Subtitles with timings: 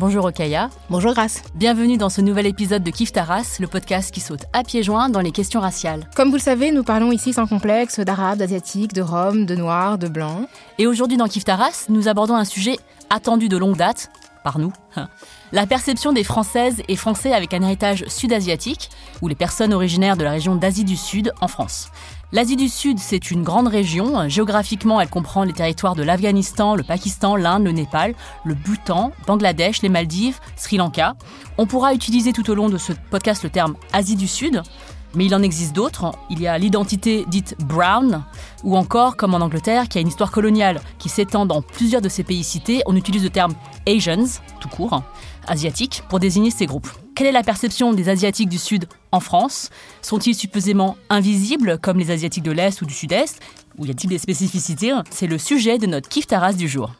[0.00, 0.70] Bonjour Okaya.
[0.88, 1.42] Bonjour Grace.
[1.54, 5.10] Bienvenue dans ce nouvel épisode de Kif Taras, le podcast qui saute à pieds joints
[5.10, 6.08] dans les questions raciales.
[6.16, 9.98] Comme vous le savez, nous parlons ici sans complexe d'arabe, d'asiatique, de rome, de noir,
[9.98, 10.46] de blanc.
[10.78, 12.78] Et aujourd'hui dans Kif Taras, nous abordons un sujet
[13.10, 14.10] attendu de longue date,
[14.42, 14.72] par nous,
[15.52, 18.88] la perception des Françaises et Français avec un héritage sud-asiatique,
[19.20, 21.90] ou les personnes originaires de la région d'Asie du Sud en France.
[22.32, 24.28] L'Asie du Sud, c'est une grande région.
[24.28, 28.14] Géographiquement, elle comprend les territoires de l'Afghanistan, le Pakistan, l'Inde, le Népal,
[28.44, 31.16] le Bhoutan, Bangladesh, les Maldives, Sri Lanka.
[31.58, 34.62] On pourra utiliser tout au long de ce podcast le terme Asie du Sud,
[35.16, 36.12] mais il en existe d'autres.
[36.30, 38.22] Il y a l'identité dite brown,
[38.62, 42.08] ou encore, comme en Angleterre, qui a une histoire coloniale qui s'étend dans plusieurs de
[42.08, 43.54] ces pays cités, on utilise le terme
[43.88, 45.02] Asians, tout court,
[45.46, 46.88] asiatiques, pour désigner ces groupes.
[47.14, 49.70] Quelle est la perception des Asiatiques du Sud en France?
[50.00, 53.40] Sont-ils supposément invisibles, comme les Asiatiques de l'Est ou du Sud-Est?
[53.78, 54.92] Ou y a-t-il des spécificités?
[55.10, 56.92] C'est le sujet de notre kiff taras du jour.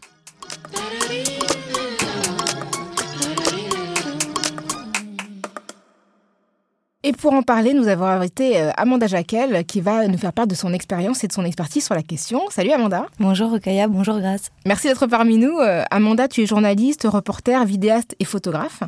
[7.02, 10.46] Et pour en parler, nous avons invité euh, Amanda Jacquel qui va nous faire part
[10.46, 12.42] de son expérience et de son expertise sur la question.
[12.50, 13.06] Salut Amanda.
[13.18, 14.50] Bonjour Okaya, bonjour Grace.
[14.66, 15.58] Merci d'être parmi nous.
[15.60, 18.82] Euh, Amanda, tu es journaliste, reporter, vidéaste et photographe.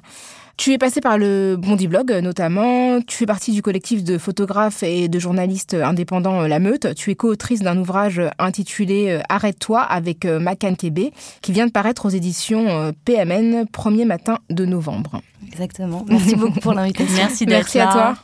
[0.56, 4.82] Tu es passé par le Bondi Blog notamment, tu fais partie du collectif de photographes
[4.82, 10.74] et de journalistes indépendants La Meute, tu es co-autrice d'un ouvrage intitulé Arrête-toi avec Macan
[10.74, 15.20] Kébé qui vient de paraître aux éditions PMN, premier matin de novembre.
[15.48, 17.14] Exactement, merci beaucoup pour l'invitation.
[17.16, 18.14] Merci d'être Merci à toi.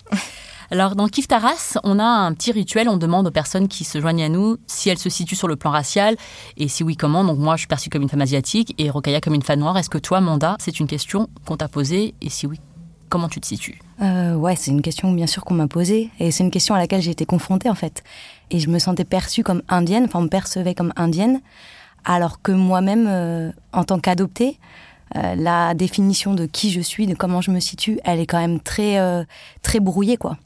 [0.71, 2.89] Alors, dans Kif Taras, on a un petit rituel.
[2.91, 5.57] On demande aux personnes qui se joignent à nous si elles se situent sur le
[5.57, 6.17] plan racial
[6.59, 7.25] et si oui, comment.
[7.25, 9.79] Donc, moi, je suis perçue comme une femme asiatique et Rokaya comme une femme noire.
[9.79, 12.61] Est-ce que toi, Manda, c'est une question qu'on t'a posée et si oui,
[13.09, 13.79] comment tu te situes?
[14.03, 16.79] Euh, Ouais, c'est une question bien sûr qu'on m'a posée et c'est une question à
[16.79, 18.05] laquelle j'ai été confrontée en fait.
[18.51, 21.41] Et je me sentais perçue comme indienne, enfin, on me percevait comme indienne,
[22.05, 24.59] alors que moi-même, euh, en tant qu'adoptée,
[25.17, 28.41] euh, la définition de qui je suis, de comment je me situe, elle est quand
[28.41, 29.25] même très euh,
[29.63, 30.37] très brouillée quoi.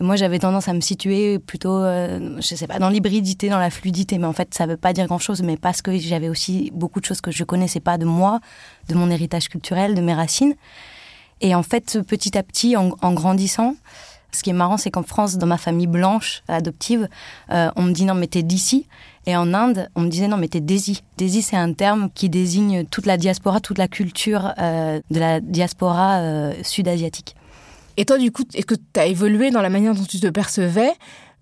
[0.00, 3.58] Et moi j'avais tendance à me situer plutôt, euh, je sais pas, dans l'hybridité, dans
[3.58, 6.28] la fluidité, mais en fait ça veut pas dire grand chose, mais parce que j'avais
[6.28, 8.40] aussi beaucoup de choses que je connaissais pas de moi,
[8.88, 10.54] de mon héritage culturel, de mes racines.
[11.40, 13.74] Et en fait petit à petit, en, en grandissant,
[14.36, 17.08] ce qui est marrant, c'est qu'en France, dans ma famille blanche adoptive,
[17.50, 18.86] euh, on me dit non mais t'es d'ici.
[19.26, 21.02] Et en Inde, on me disait non mais t'es Desi.
[21.18, 25.40] Desi, c'est un terme qui désigne toute la diaspora, toute la culture euh, de la
[25.40, 27.34] diaspora euh, sud-asiatique.
[27.96, 30.26] Et toi, du coup, est-ce que tu as évolué dans la manière dont tu te
[30.28, 30.92] percevais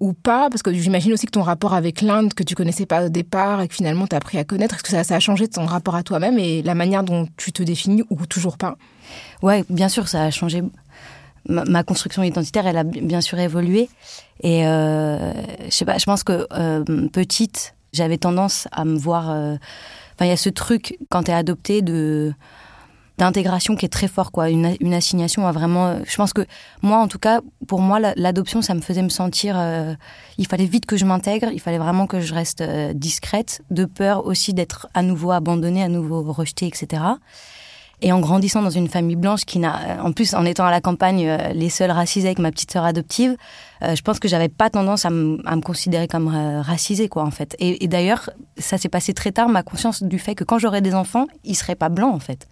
[0.01, 0.49] ou pas?
[0.49, 3.61] Parce que j'imagine aussi que ton rapport avec l'Inde, que tu connaissais pas au départ
[3.61, 5.67] et que finalement tu as appris à connaître, est-ce que ça, ça, a changé ton
[5.67, 8.77] rapport à toi-même et la manière dont tu te définis ou toujours pas?
[9.43, 10.63] Ouais, bien sûr, ça a changé.
[11.47, 13.89] Ma, construction identitaire, elle a bien sûr évolué.
[14.43, 15.33] Et euh,
[15.65, 19.29] je sais pas, je pense que euh, petite, j'avais tendance à me voir.
[19.29, 22.35] Enfin, il y a ce truc quand tu es adopté de
[23.19, 26.45] d'intégration qui est très fort quoi une, une, assignation à vraiment je pense que
[26.83, 29.95] moi en tout cas pour moi l'adoption ça me faisait me sentir euh,
[30.37, 33.85] il fallait vite que je m'intègre il fallait vraiment que je reste euh, discrète de
[33.85, 37.03] peur aussi d'être à nouveau abandonnée à nouveau rejetée etc
[38.05, 40.83] et en grandissant dans une famille blanche qui n'a, en plus en étant à la
[40.83, 43.35] campagne, euh, les seuls racisés avec ma petite sœur adoptive,
[43.83, 47.31] euh, je pense que j'avais pas tendance à, me considérer comme euh, racisée, quoi, en
[47.31, 47.57] fait.
[47.59, 48.29] Et, et d'ailleurs,
[48.59, 51.55] ça s'est passé très tard, ma conscience du fait que quand j'aurais des enfants, ils
[51.55, 52.47] seraient pas blancs, en fait.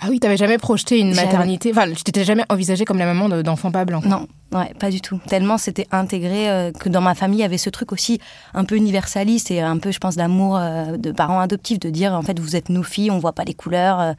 [0.00, 3.28] Ah oui, t'avais jamais projeté une maternité, enfin, tu t'étais jamais envisagée comme la maman
[3.42, 4.04] d'enfants pas blancs.
[4.04, 5.20] Non, ouais, pas du tout.
[5.26, 8.20] Tellement c'était intégré euh, que dans ma famille, il y avait ce truc aussi
[8.54, 12.12] un peu universaliste et un peu, je pense, d'amour euh, de parents adoptifs, de dire,
[12.12, 13.98] en fait, vous êtes nos filles, on voit pas les couleurs.
[13.98, 14.12] Euh,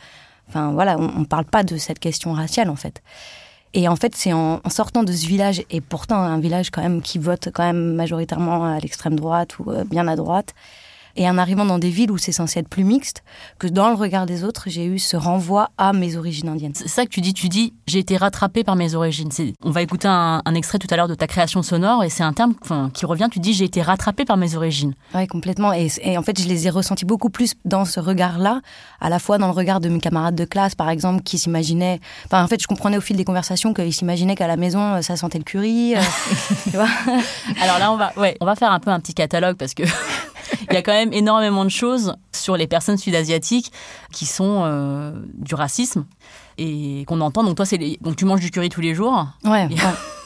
[0.49, 3.01] Enfin voilà, on, on parle pas de cette question raciale en fait.
[3.73, 6.81] Et en fait, c'est en, en, sortant de ce village, et pourtant un village quand
[6.81, 10.55] même qui vote quand même majoritairement à l'extrême droite ou euh, bien à droite,
[11.15, 13.23] Et en arrivant dans des villes où c'est censé être plus mixte,
[13.57, 16.73] que dans le regard des autres, j'ai eu ce renvoi à mes origines indiennes.
[16.75, 19.29] C'est ça que tu dis, tu dis, j'ai été rattrapée par mes origines.
[19.63, 22.33] On va écouter un, extrait tout à l'heure de ta création sonore et c'est un
[22.33, 22.53] terme
[22.93, 24.93] qui revient, tu dis, j'ai été rattrapée par mes origines.
[25.13, 25.73] Oui, complètement.
[25.73, 28.61] Et, en fait, je les ai ressentis beaucoup plus dans ce regard-là,
[28.99, 31.99] à la fois dans le regard de mes camarades de classe, par exemple, qui s'imaginaient...
[32.25, 35.15] Enfin, en fait, je comprenais au fil des conversations qu'ils s'imaginaient qu'à la maison, ça
[35.15, 35.95] sentait le curry.
[35.95, 36.01] Euh,
[36.63, 36.87] tu vois
[37.61, 39.83] Alors là, on va, ouais, on va faire un peu un petit catalogue parce que
[40.69, 43.71] il y a quand même énormément de choses sur les personnes sud-asiatiques
[44.11, 46.05] qui sont euh, du racisme
[46.57, 47.43] et qu'on entend.
[47.43, 49.27] Donc toi, c'est donc tu manges du curry tous les jours.
[49.43, 49.67] Ouais.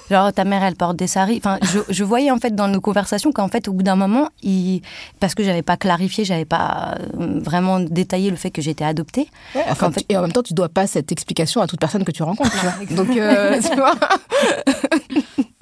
[0.09, 1.37] Genre ta mère elle porte des saris.
[1.37, 4.27] Enfin, je, je, voyais en fait dans nos conversations qu'en fait au bout d'un moment,
[4.41, 4.81] il...
[5.19, 9.29] parce que j'avais pas clarifié, j'avais pas euh, vraiment détaillé le fait que j'étais adoptée.
[9.55, 10.05] en fait...
[10.09, 12.51] Et en même temps, tu dois pas cette explication à toute personne que tu rencontres.
[12.51, 13.95] Tu vois Donc euh, tu vois.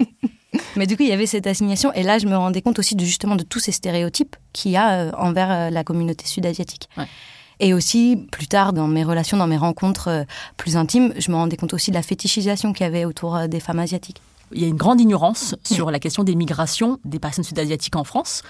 [0.76, 1.92] Mais du coup, il y avait cette assignation.
[1.94, 4.76] Et là, je me rendais compte aussi de, justement de tous ces stéréotypes qu'il y
[4.76, 6.88] a euh, envers euh, la communauté sud-asiatique.
[7.60, 10.24] Et aussi, plus tard, dans mes relations, dans mes rencontres euh,
[10.56, 13.60] plus intimes, je me rendais compte aussi de la fétichisation qu'il y avait autour des
[13.60, 14.20] femmes asiatiques.
[14.54, 18.04] Il y a une grande ignorance sur la question des migrations des personnes sud-asiatiques en
[18.04, 18.42] France.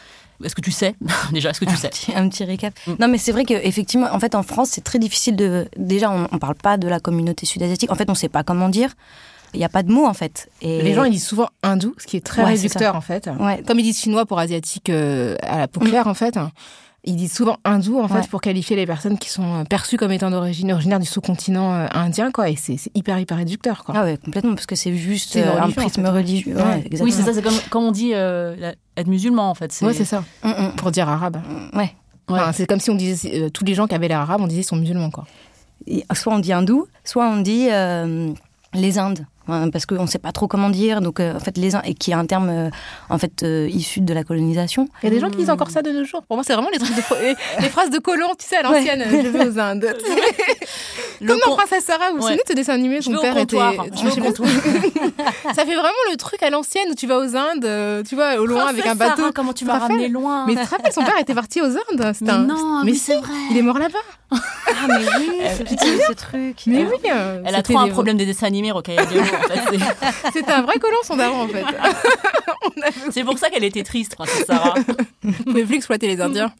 [0.42, 0.96] Est-ce que tu sais
[1.32, 1.90] déjà Est-ce que tu sais?
[2.16, 2.74] Un petit récap.
[2.86, 2.92] Mm.
[2.98, 5.68] Non, mais c'est vrai qu'effectivement, en fait, en France, c'est très difficile de.
[5.76, 7.92] Déjà, on ne parle pas de la communauté sud-asiatique.
[7.92, 8.90] En fait, on ne sait pas comment dire.
[9.54, 10.50] Il n'y a pas de mots en fait.
[10.60, 10.82] Et...
[10.82, 13.28] Les gens ils disent souvent hindou, ce qui est très réducteur en fait.
[13.66, 16.38] Comme ils disent chinois pour asiatique euh, à la peau claire en fait.
[17.04, 20.12] Ils disent souvent hindou en fait pour qualifier les personnes qui sont euh, perçues comme
[20.12, 23.96] étant d'origine originaire du sous-continent euh, indien quoi et c'est hyper hyper réducteur quoi.
[23.98, 26.56] Ah ouais complètement parce que c'est juste un prisme religieux.
[27.00, 29.76] oui c'est ça c'est comme, comme on dit être musulman en fait.
[29.82, 30.72] Ouais c'est ça mm, mm.
[30.76, 31.42] pour dire arabe.
[31.74, 31.92] Ouais.
[32.52, 34.76] c'est comme si on disait tous les gens qui avaient l'air arabe on disait sont
[34.76, 35.26] musulmans quoi.
[36.14, 37.68] soit on dit hindou soit on dit
[38.74, 41.00] les Indes parce qu'on ne sait pas trop comment dire.
[41.00, 42.70] Donc, euh, en fait, les et qui est un terme euh,
[43.08, 44.88] en fait euh, issu de la colonisation.
[45.02, 46.22] Il y a des gens qui disent encore ça de nos jours.
[46.22, 49.04] Pour moi, c'est vraiment les trucs de les, phrases de colons, tu sais, à l'ancienne.
[49.08, 49.84] Je vais aux Indes.
[51.26, 53.56] Comme dans Princesse Sarah, vous vous souvenez de dessin animé Son père était.
[53.56, 54.02] Je
[55.54, 58.46] ça fait vraiment le truc à l'ancienne où tu vas aux Indes, tu vois, au
[58.46, 59.16] loin avec un bateau.
[59.16, 61.66] Sarah, comment tu m'as ramené loin Mais tu te rappelles, son père était parti aux
[61.66, 62.12] Indes.
[62.20, 63.32] Mais non, mais c'est vrai.
[63.50, 63.98] Il est mort là-bas.
[64.30, 65.66] Ah mais oui,
[66.08, 66.62] ce truc.
[66.66, 67.10] Mais oui.
[67.44, 68.96] Elle a trop un problème des dessins animés, Rocaille
[70.32, 71.64] C'était un vrai colon, son daron, en fait.
[73.10, 74.74] C'est pour ça qu'elle était triste, Princesse Sarah.
[75.22, 76.52] Vous pouvez plus exploiter les Indiens.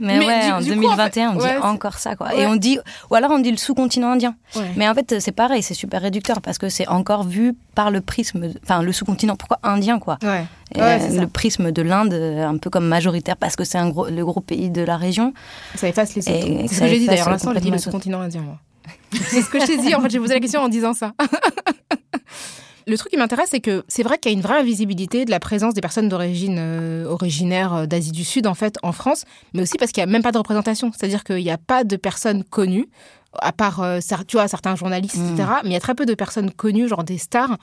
[0.00, 2.34] mais, ouais, en 2021, on dit encore ça, quoi.
[2.34, 2.78] Et on dit,
[3.10, 4.34] ou alors on dit le sous-continent indien.
[4.76, 8.00] Mais en fait, c'est pareil, c'est super réducteur parce que c'est encore vu par le
[8.00, 9.36] prisme, enfin, le sous-continent.
[9.36, 10.18] Pourquoi indien, quoi?
[10.24, 10.44] Euh,
[10.76, 14.70] Le prisme de l'Inde, un peu comme majoritaire parce que c'est gros, le gros pays
[14.70, 15.32] de la région.
[15.74, 16.66] Ça efface les autres.
[16.68, 17.30] C'est ce que j'ai dit d'ailleurs.
[17.30, 18.58] L'instant, j'ai dit le sous-continent indien, moi.
[19.12, 19.94] c'est ce que je t'ai dit.
[19.94, 21.12] En fait, j'ai posé la question en disant ça.
[22.86, 25.30] le truc qui m'intéresse, c'est que c'est vrai qu'il y a une vraie invisibilité de
[25.30, 29.24] la présence des personnes d'origine euh, originaire euh, d'Asie du Sud, en fait, en France,
[29.54, 30.90] mais aussi parce qu'il n'y a même pas de représentation.
[30.92, 32.88] C'est-à-dire qu'il n'y a pas de personnes connues,
[33.40, 35.34] à part, euh, tu vois, certains journalistes, etc.
[35.36, 35.60] Mm.
[35.64, 37.56] Mais il y a très peu de personnes connues, genre des stars,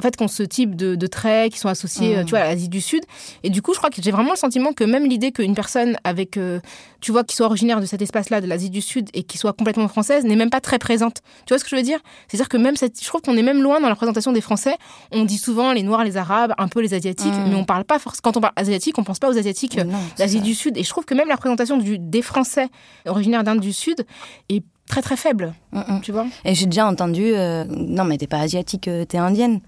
[0.00, 2.24] en fait, qui ont ce type de, traits qui sont associés, mmh.
[2.24, 3.04] tu vois, à l'Asie du Sud.
[3.42, 5.98] Et du coup, je crois que j'ai vraiment le sentiment que même l'idée qu'une personne
[6.04, 6.60] avec, euh,
[7.02, 9.52] tu vois, qui soit originaire de cet espace-là, de l'Asie du Sud, et qui soit
[9.52, 11.18] complètement française, n'est même pas très présente.
[11.44, 11.98] Tu vois ce que je veux dire?
[12.28, 14.76] C'est-à-dire que même cette, je trouve qu'on est même loin dans la présentation des Français.
[15.12, 17.50] On dit souvent les Noirs, les Arabes, un peu les Asiatiques, mmh.
[17.50, 18.20] mais on parle pas forcément.
[18.22, 19.78] Quand on parle asiatique, on pense pas aux Asiatiques
[20.16, 20.78] d'Asie du Sud.
[20.78, 22.68] Et je trouve que même la représentation du, des Français
[23.06, 24.06] originaires d'Inde du Sud
[24.48, 25.54] est très très faible,
[26.02, 26.26] tu vois.
[26.44, 29.60] Et j'ai déjà entendu, euh, non mais t'es pas asiatique, euh, t'es indienne.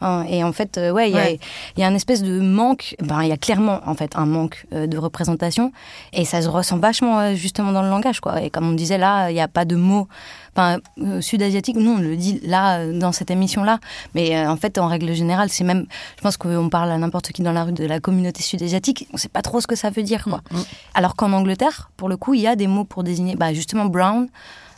[0.00, 1.38] Hein, et en fait, euh, ouais, il
[1.78, 2.96] y, a, un espèce de manque.
[3.00, 5.72] Ben, il y a clairement en fait un manque euh, de représentation,
[6.12, 8.42] et ça se ressent vachement justement dans le langage, quoi.
[8.42, 10.08] Et comme on disait là, il n'y a pas de mots.
[10.56, 10.78] Enfin,
[11.20, 13.78] sud-asiatique, nous on le dit là dans cette émission-là,
[14.14, 15.86] mais en fait, en règle générale, c'est même.
[16.16, 19.14] Je pense qu'on parle à n'importe qui dans la rue de la communauté sud-asiatique, on
[19.14, 20.42] ne sait pas trop ce que ça veut dire, quoi.
[20.50, 20.58] Mm.
[20.94, 23.86] Alors qu'en Angleterre, pour le coup, il y a des mots pour désigner, bah, justement,
[23.86, 24.28] brown.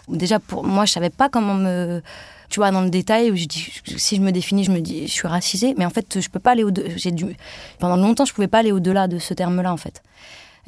[0.09, 2.03] Déjà, pour moi, je savais pas comment me
[2.49, 5.07] tu vois, dans le détail, où je dis, si je me définis, je me dis,
[5.07, 6.89] je suis racisée, mais en fait, je peux pas aller au-delà.
[7.11, 7.37] Dû,
[7.79, 10.03] pendant longtemps, je pouvais pas aller au-delà de ce terme-là, en fait.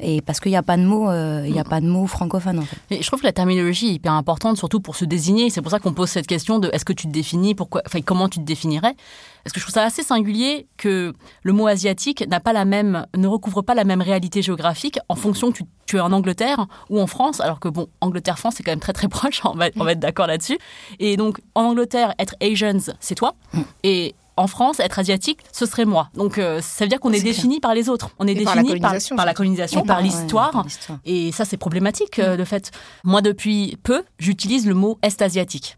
[0.01, 2.07] Et parce qu'il n'y a pas de mots, euh, il y a pas de mots
[2.07, 3.01] francophones en fait.
[3.01, 5.49] je trouve que la terminologie est hyper importante, surtout pour se désigner.
[5.49, 7.99] C'est pour ça qu'on pose cette question de est-ce que tu te définis, pourquoi, enfin
[8.01, 8.95] comment tu te définirais?
[9.43, 11.13] Parce que je trouve ça assez singulier que
[11.43, 15.15] le mot asiatique n'a pas la même, ne recouvre pas la même réalité géographique en
[15.15, 18.63] fonction que tu, tu es en Angleterre ou en France, alors que bon, Angleterre-France c'est
[18.63, 20.57] quand même très très proche, on va, on va être d'accord là-dessus.
[20.99, 23.35] Et donc en Angleterre, être Asians, c'est toi.
[23.53, 23.61] Mm.
[23.83, 26.09] Et en France, être asiatique, ce serait moi.
[26.15, 28.11] Donc euh, ça veut dire qu'on est, défini par les autres.
[28.19, 30.65] On est défini par, la colonisation, par, l'histoire.
[31.05, 32.37] et ça, c'est problématique, euh, mm.
[32.37, 32.71] de fait.
[33.03, 35.77] Moi, depuis peu, j'utilise le mot est asiatique.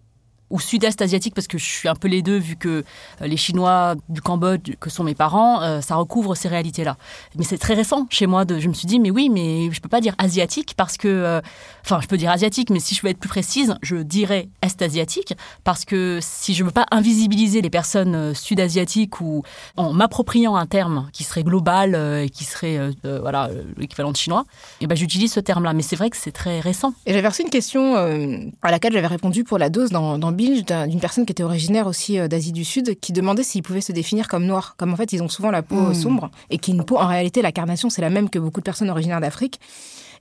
[0.51, 2.83] Ou sud-est asiatique parce que je suis un peu les deux vu que
[3.21, 6.97] euh, les Chinois du Cambodge que sont mes parents, euh, ça recouvre ces réalités-là.
[7.35, 8.43] Mais c'est très récent chez moi.
[8.47, 11.41] Je me suis dit mais oui, mais je peux pas dire asiatique parce que, euh,
[11.83, 14.81] enfin, je peux dire asiatique, mais si je veux être plus précise, je dirais est
[14.81, 19.43] asiatique parce que si je veux pas invisibiliser les personnes sud-asiatiques ou
[19.77, 24.45] en m'appropriant un terme qui serait global et qui serait voilà l'équivalent de chinois,
[24.79, 25.73] et eh ben j'utilise ce terme-là.
[25.73, 26.93] Mais c'est vrai que c'est très récent.
[27.05, 30.99] Et j'avais reçu une question à laquelle j'avais répondu pour la dose dans, dans d'une
[30.99, 34.27] personne qui était originaire aussi euh, d'Asie du Sud, qui demandait s'ils pouvaient se définir
[34.27, 34.75] comme noirs.
[34.77, 35.93] Comme en fait, ils ont souvent la peau hmm.
[35.93, 38.65] sombre et qui une peau, en réalité, la carnation, c'est la même que beaucoup de
[38.65, 39.59] personnes originaires d'Afrique.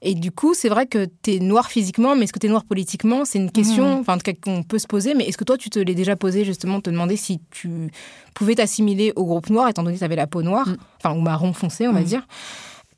[0.03, 2.51] Et du coup, c'est vrai que tu es noir physiquement, mais est-ce que tu es
[2.51, 3.25] noir politiquement?
[3.25, 4.01] C'est une question, hmm.
[4.01, 5.15] enfin, qu'on peut se poser.
[5.15, 7.91] Mais est-ce que toi, tu te l'es déjà posé, justement, te demander si tu
[8.35, 10.77] pouvais t'assimiler au groupe noir, étant donné que tu avais la peau noire, hmm.
[11.03, 12.27] enfin, ou marron foncé, on va dire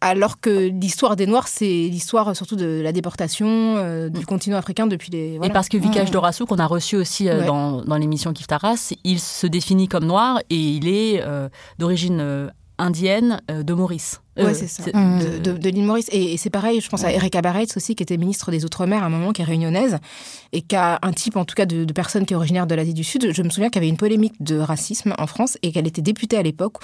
[0.03, 4.25] alors que l'histoire des Noirs, c'est l'histoire surtout de la déportation euh, du mm.
[4.25, 5.39] continent africain depuis les...
[5.43, 6.13] Et parce que Vikash mm.
[6.13, 10.41] Dorassou, qu'on a reçu aussi euh, dans, dans l'émission Kiftaras, il se définit comme noir
[10.51, 14.21] et il est euh, d'origine indienne de Maurice.
[14.37, 16.09] Oui, c'est ça, de, l'île Maurice.
[16.11, 19.07] Et, c'est pareil, je pense à Erika Barretz aussi, qui était ministre des Outre-mer à
[19.07, 19.99] un moment, qui est réunionnaise,
[20.53, 22.75] et qui a un type, en tout cas, de, de personne qui est originaire de
[22.75, 23.33] l'Asie du Sud.
[23.33, 26.03] Je me souviens qu'il y avait une polémique de racisme en France et qu'elle était
[26.03, 26.79] députée à l'époque.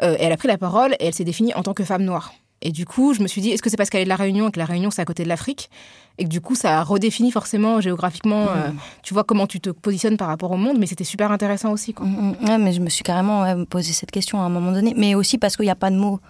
[0.00, 2.32] elle a pris la parole et elle s'est définie en tant que femme noire.
[2.62, 4.16] Et du coup, je me suis dit, est-ce que c'est parce qu'elle est de la
[4.16, 5.70] Réunion et que la Réunion, c'est à côté de l'Afrique
[6.18, 8.48] Et que du coup, ça redéfinit forcément géographiquement, mm.
[8.48, 8.70] euh,
[9.02, 10.76] tu vois, comment tu te positionnes par rapport au monde.
[10.78, 11.94] Mais c'était super intéressant aussi.
[11.94, 12.06] Quoi.
[12.06, 12.48] Mm, mm.
[12.48, 14.94] ouais, mais je me suis carrément posé cette question à un moment donné.
[14.96, 16.20] Mais aussi parce qu'il n'y a pas de mots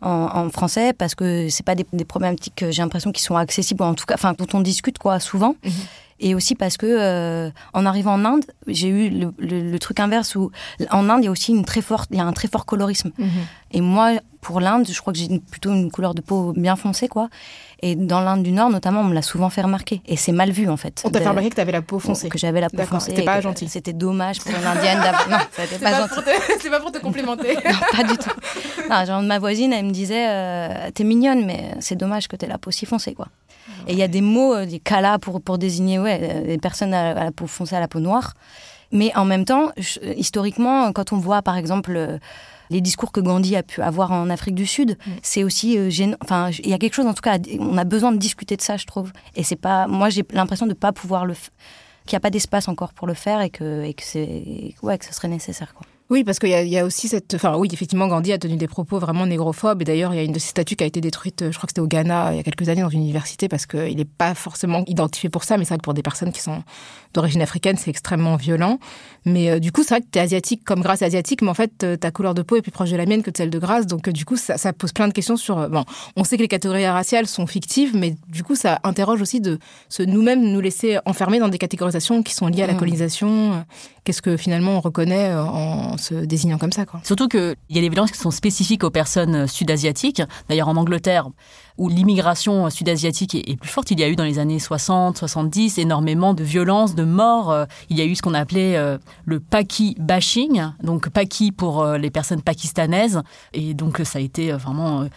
[0.00, 3.94] en, français, parce que c'est pas des, des problématiques, j'ai l'impression, qui sont accessibles, en
[3.94, 5.56] tout cas, enfin, dont on discute quoi, souvent.
[5.64, 5.70] Mm-hmm
[6.24, 10.50] et aussi parce que euh, en arrivant en Inde, j'ai eu le, truc inverse où
[10.90, 12.64] en Inde il y a aussi une très forte, il y a un très fort
[12.64, 13.10] colorisme.
[13.18, 13.28] Mhm.
[13.72, 17.08] Et moi, pour l'Inde, je crois que j'ai plutôt une couleur de peau bien foncée,
[17.08, 17.28] quoi.
[17.80, 20.00] Et dans l'Inde du Nord, notamment, on me l'a souvent fait remarquer.
[20.06, 21.02] Et c'est mal vu, en fait.
[21.04, 22.30] On t'a fait remarquer que t'avais la peau foncée.
[22.30, 23.10] Que j'avais la peau foncée.
[23.10, 23.68] C'était pas gentil.
[23.68, 25.28] C'était dommage pour une Indienne d'avoir.
[25.30, 26.14] Non, c'était pas, gentil.
[26.60, 27.54] C'est pas pour te complimenter.
[27.64, 28.30] non, pas du tout.
[28.88, 32.46] Non, genre, ma voisine, elle me disait euh, T'es mignonne, mais c'est dommage que t'aies
[32.46, 33.28] la peau si foncée, quoi.
[33.86, 36.58] Et il y a des mots, euh, des kala pour, pour désigner ouais, euh, des
[36.58, 38.34] personnes à, la peau foncée, à la peau noire.
[38.92, 39.70] Mais en même temps,
[40.16, 42.18] historiquement, quand on voit par exemple euh,
[42.70, 45.10] les discours que Gandhi a pu avoir en Afrique du Sud, mm.
[45.22, 46.16] c'est aussi gênant.
[46.22, 48.62] Enfin, il y a quelque chose, en tout cas, on a besoin de discuter de
[48.62, 49.12] ça, je trouve.
[49.36, 51.34] Et c'est pas, moi, j'ai l'impression de ne pas pouvoir le,
[52.06, 54.98] qu'il n'y a pas d'espace encore pour le faire et que, et que c'est, ouais,
[54.98, 55.86] que ce serait nécessaire, quoi.
[56.10, 57.32] Oui, parce qu'il y, a aussi cette.
[57.34, 59.80] Enfin, oui, effectivement, Gandhi a tenu des propos vraiment négrophobes.
[59.80, 61.66] Et d'ailleurs, il y a une de ses statues qui a été détruite, je crois
[61.66, 64.04] que c'était au Ghana, il y a quelques années, dans une université, parce qu'il n'est
[64.04, 65.56] pas forcément identifié pour ça.
[65.56, 66.62] Mais c'est vrai que pour des personnes qui sont
[67.14, 68.78] d'origine africaine, c'est extrêmement violent.
[69.24, 71.54] Mais euh, du coup, c'est vrai que tu es asiatique comme Grâce asiatique, mais en
[71.54, 73.50] fait, euh, ta couleur de peau est plus proche de la mienne que de celle
[73.50, 73.86] de Grâce.
[73.86, 75.70] Donc, euh, du coup, ça, pose plein de questions sur.
[75.70, 75.84] bon,
[76.16, 79.58] on sait que les catégories raciales sont fictives, mais du coup, ça interroge aussi de
[80.00, 82.78] nous-mêmes nous laisser enfermer dans des catégorisations qui sont liées à la mmh.
[82.78, 83.64] colonisation.
[84.04, 86.84] Qu'est-ce que finalement on reconnaît en se désignant comme ça.
[86.84, 87.00] Quoi.
[87.04, 90.22] Surtout qu'il y a des violences qui sont spécifiques aux personnes sud-asiatiques.
[90.48, 91.28] D'ailleurs, en Angleterre,
[91.76, 95.78] où l'immigration sud-asiatique est, plus forte, il y a eu dans les années 60, 70
[95.78, 97.50] énormément de violences, de morts.
[97.50, 101.82] Euh, il y a eu ce qu'on appelait euh, le Paki bashing, donc Paki pour
[101.82, 103.22] euh, les personnes pakistanaises.
[103.52, 105.08] Et donc, ça a été vraiment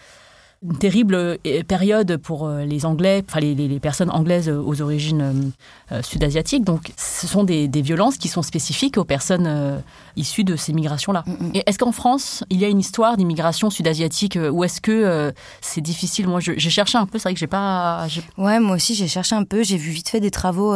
[0.64, 1.38] une terrible euh,
[1.68, 5.52] période pour euh, les Anglais, enfin les, personnes anglaises aux origines
[5.92, 6.64] euh, sud-asiatiques.
[6.64, 9.82] Donc, ce sont des, violences qui sont spécifiques aux personnes
[10.16, 11.24] issues de ces migrations-là.
[11.26, 11.52] Mm, mm.
[11.66, 16.28] Est-ce qu'en France, il y a une histoire d'immigration sud-asiatique ou est-ce que c'est difficile?
[16.28, 17.20] Moi, j'ai cherché un peu.
[17.20, 18.08] C'est vrai que j'ai pas.
[18.38, 19.64] Ouais, moi aussi, j'ai cherché un peu.
[19.64, 20.74] J'ai vu vite fait des travaux.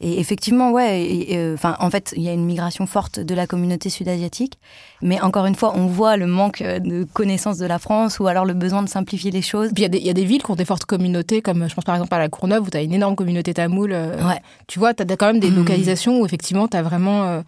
[0.00, 3.46] Et effectivement, ouais, euh, enfin, en fait, il y a une migration forte de la
[3.46, 4.58] communauté sud-asiatique.
[5.02, 8.44] Mais encore une fois, on voit le manque de connaissance de la France ou alors
[8.44, 9.70] le besoin de simplifier les choses.
[9.72, 11.94] Puis il y, a des villes qui ont des fortes communautés, comme je pense par
[11.94, 13.92] exemple à la Courneuve, où tu as une énorme communauté tamoule.
[13.92, 14.40] Euh, ouais.
[14.66, 15.56] Tu vois, tu as quand même des mmh.
[15.56, 17.42] localisations où effectivement, tu as vraiment.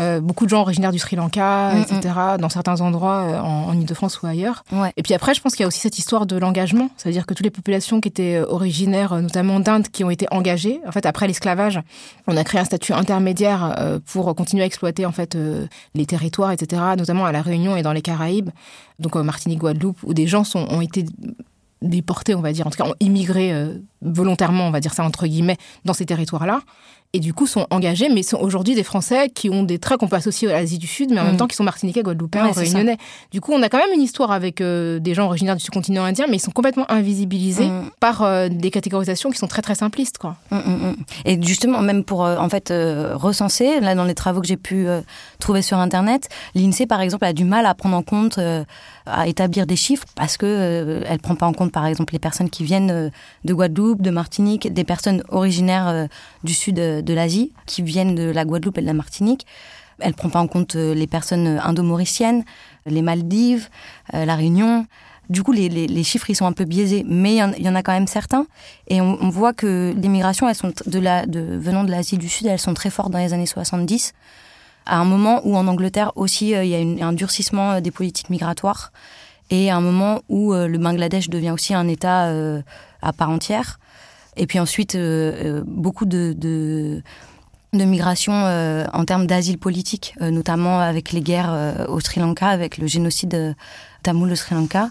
[0.00, 2.40] Euh, beaucoup de gens originaires du Sri Lanka, mm, etc., mm.
[2.40, 4.64] dans certains endroits euh, en, Ile-de-France ou ailleurs.
[4.96, 7.34] Et puis après, je pense qu'il y a aussi cette histoire de l'engagement, c'est-à-dire que
[7.34, 11.04] toutes les populations qui étaient euh, originaires, notamment d'Inde, qui ont été engagées, en fait,
[11.06, 11.80] après l'esclavage,
[12.26, 15.36] on a créé un statut intermédiaire pour continuer à exploiter en fait
[15.94, 18.50] les territoires, etc., notamment à la Réunion et dans les Caraïbes,
[18.98, 21.04] donc Martinique, Guadeloupe, où des gens sont, ont été
[21.82, 23.52] déportés, on va dire, en tout cas ont immigré
[24.02, 26.60] volontairement, on va dire ça entre guillemets, dans ces territoires-là
[27.12, 30.06] et du coup sont engagés, mais sont aujourd'hui des Français qui ont des traits qu'on
[30.06, 31.38] peut associer à l'Asie du Sud, mais en même mm.
[31.38, 32.98] temps qui sont martiniquais, guadeloupéens, réunionnais.
[33.32, 36.04] Du coup, on a quand même une histoire avec euh, des gens originaires du sous-continent
[36.04, 37.90] indien, mais ils sont complètement invisibilisés mm.
[37.98, 40.36] par euh, des catégorisations qui sont très très simplistes, quoi.
[40.52, 40.92] Mm,
[41.24, 42.72] et justement, même pour euh, en fait
[43.14, 44.86] recenser, là dans les travaux que j'ai pu
[45.40, 48.38] trouver sur Internet, l'Insee par exemple a du mal à prendre en compte
[49.10, 52.18] à établir des chiffres parce que euh, elle prend pas en compte par exemple les
[52.18, 53.10] personnes qui viennent
[53.44, 56.08] de Guadeloupe, de Martinique, des personnes originaires
[56.44, 59.46] du sud de l'Asie, qui viennent de la Guadeloupe et de la Martinique.
[59.98, 62.44] Elle prend pas en compte les personnes indo-mauriciennes,
[62.86, 63.68] les Maldives,
[64.12, 64.86] la Réunion.
[65.30, 67.92] Du coup, les, chiffres, ils sont un peu biaisés, mais il y, en a quand
[67.92, 68.46] même certains.
[68.88, 72.48] Et on, voit que les migrations, elles sont de la, venant de l'Asie du Sud,
[72.48, 74.12] elles sont très fortes dans les années 70,
[74.86, 78.92] à un moment où en Angleterre aussi, il y a un durcissement des politiques migratoires,
[79.50, 82.32] et à un moment où le Bangladesh devient aussi un État
[83.02, 83.78] à part entière.
[84.36, 87.02] Et puis ensuite, euh, euh, beaucoup de, de,
[87.72, 92.86] migration euh, en termes d'asile politique, notamment avec les guerres au Sri Lanka, avec le
[92.86, 93.54] génocide
[94.02, 94.90] tamoul au Sri Lanka.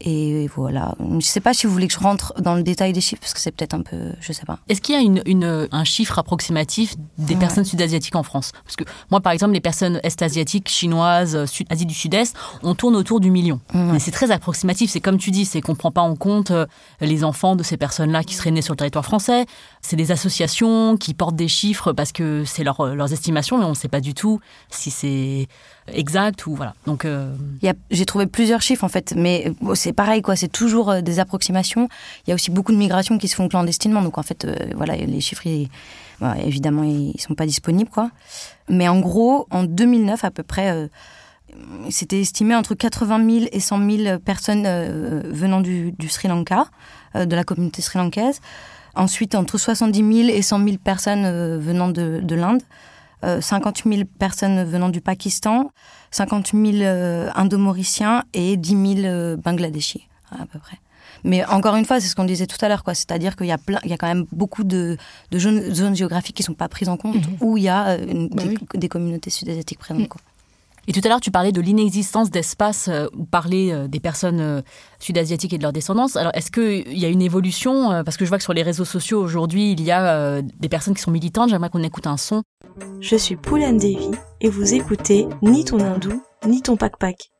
[0.00, 0.94] Et voilà.
[1.00, 3.20] Je ne sais pas si vous voulez que je rentre dans le détail des chiffres,
[3.20, 4.12] parce que c'est peut-être un peu.
[4.20, 4.58] Je sais pas.
[4.68, 8.52] Est-ce qu'il y a une, une, un chiffre approximatif des personnes sud-asiatiques en France?
[8.64, 12.94] Parce que moi, par exemple, les personnes est-asiatiques, chinoises, sud, Asie du Sud-Est, on tourne
[12.94, 13.60] autour du million.
[13.72, 14.90] Mais c'est très approximatif.
[14.90, 16.66] C'est comme tu dis, c'est qu'on ne prend pas en compte euh,
[17.00, 19.46] les enfants de ces personnes-là qui seraient nés sur le territoire français.
[19.80, 23.70] C'est des associations qui portent des chiffres parce que c'est leur, leurs estimations, mais on
[23.70, 25.48] ne sait pas du tout si c'est
[25.88, 26.74] exact ou voilà.
[26.86, 27.34] Donc euh,
[27.90, 29.52] j'ai trouvé plusieurs chiffres en fait, mais
[29.86, 31.88] c'est pareil quoi, c'est toujours euh, des approximations.
[32.26, 34.56] Il y a aussi beaucoup de migrations qui se font clandestinement, donc en fait euh,
[34.74, 35.46] voilà les chiffres
[36.44, 38.10] évidemment ils sont pas disponibles quoi.
[38.68, 40.88] Mais en gros en 2009 à peu près
[41.88, 44.66] c'était estimé entre 80 000 et 100 000 personnes
[45.30, 46.66] venant du, Sri Lanka,
[47.14, 48.40] de la communauté sri lankaise.
[48.94, 52.62] Ensuite, entre 70 000 et 100 000 personnes venant de l'Inde.
[53.40, 55.70] 50 euh, 000 personnes venant du Pakistan,
[56.10, 60.78] 50 000 euh, Indo-Mauriciens et 10 000 euh, Bangladeshis, à peu près.
[61.24, 62.94] Mais encore une fois, c'est ce qu'on disait tout à l'heure, quoi.
[62.94, 64.96] C'est-à-dire qu'il y a plein, il y a quand même beaucoup de,
[65.30, 67.36] de zones, géographiques qui sont pas prises en compte, mhm.
[67.40, 68.42] où il y a bah
[68.74, 70.20] des, communautés sud-asiatiques présentes, quoi.
[70.88, 74.40] Et tout à l'heure, tu parlais de l'inexistence d'espace euh, où parler euh, des personnes
[74.40, 74.62] euh,
[75.00, 76.16] sud-asiatiques et de leur descendance.
[76.16, 78.84] Alors, est-ce qu'il y a une évolution Parce que je vois que sur les réseaux
[78.84, 81.50] sociaux aujourd'hui, il y a des personnes qui sont militantes.
[81.50, 82.42] J'aimerais qu'on écoute un son.
[83.00, 87.30] Je suis Poulane Devi et vous écoutez ni ton hindou, ni ton pac-pac.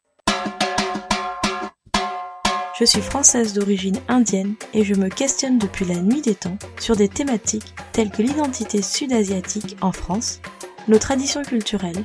[2.78, 6.96] Je suis française d'origine indienne et je me questionne depuis la nuit des temps sur
[6.96, 10.40] des thématiques telles que l'identité sud-asiatique en France,
[10.88, 12.04] nos traditions culturelles,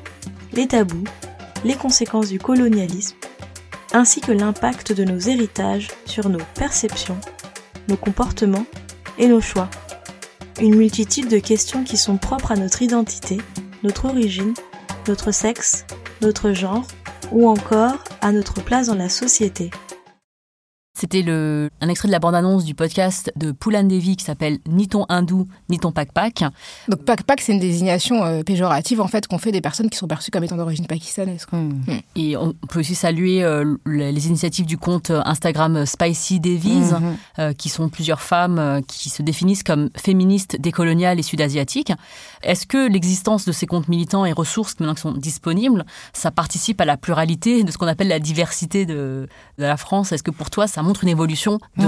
[0.53, 1.03] les tabous
[1.63, 3.15] les conséquences du colonialisme,
[3.93, 7.19] ainsi que l'impact de nos héritages sur nos perceptions,
[7.87, 8.65] nos comportements
[9.17, 9.69] et nos choix.
[10.59, 13.37] Une multitude de questions qui sont propres à notre identité,
[13.83, 14.53] notre origine,
[15.07, 15.85] notre sexe,
[16.21, 16.85] notre genre
[17.31, 19.71] ou encore à notre place dans la société.
[21.01, 24.87] C'était le, un extrait de la bande-annonce du podcast de Poulan Devi qui s'appelle Ni
[24.87, 26.43] ton hindou, ni ton pac-pac.
[26.89, 30.07] Donc pac-pac, c'est une désignation euh, péjorative en fait qu'on fait des personnes qui sont
[30.07, 31.47] perçues comme étant d'origine pakistanaise.
[31.51, 31.69] Hmm.
[31.87, 31.99] Hmm.
[32.15, 36.93] Et on peut aussi saluer euh, les initiatives du compte Instagram Spicy Devies,
[37.39, 41.93] euh, qui sont plusieurs femmes qui se définissent comme féministes, décoloniales et sud-asiatiques.
[42.43, 45.83] Est-ce que l'existence de ces comptes militants et ressources maintenant qui sont disponibles,
[46.13, 50.11] ça participe à la pluralité de ce qu'on appelle la diversité de, de la France?
[50.11, 51.59] Est-ce que pour toi, ça montre une évolution.
[51.77, 51.83] Il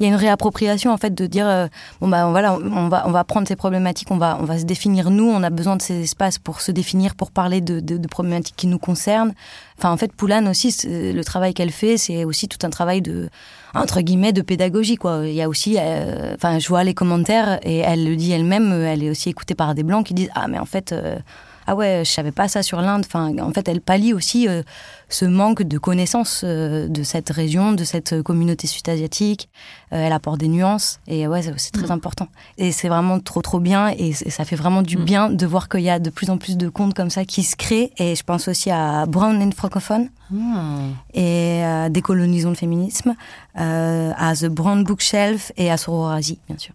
[0.00, 1.66] y a une réappropriation en fait de dire euh,
[2.00, 4.64] bon bah voilà on va on va prendre ces problématiques, on va on va se
[4.64, 8.08] définir nous, on a besoin de ces espaces pour se définir, pour parler de, de,
[8.08, 9.34] problématiques qui nous concernent.
[9.78, 13.28] Enfin en fait Poulane aussi le travail qu'elle fait, c'est aussi tout un travail de
[13.74, 15.22] entre guillemets de pédagogie quoi.
[15.24, 18.72] Il y a aussi euh, enfin je vois les commentaires et elle le dit elle-même,
[18.72, 21.18] elle est aussi écoutée par des blancs qui disent ah mais en fait euh,
[21.66, 23.04] ah ouais, je savais pas ça sur l'Inde.
[23.06, 24.62] Enfin, en fait, elle pallie aussi euh,
[25.08, 29.48] ce manque de connaissance euh, de cette région, de cette communauté sud-asiatique.
[29.92, 31.92] Euh, elle apporte des nuances et ouais, c'est très mm.
[31.92, 32.28] important.
[32.58, 35.04] Et c'est vraiment trop trop bien et, ça fait vraiment du mm.
[35.04, 37.42] bien de voir qu'il y a de plus en plus de comptes comme ça qui
[37.42, 37.92] se créent.
[37.98, 40.90] Et je pense aussi à Brown and Francophone mm.
[41.14, 43.14] et à Décolonisons le féminisme,
[43.54, 46.74] à The Brown Bookshelf et à Sororasi, bien sûr.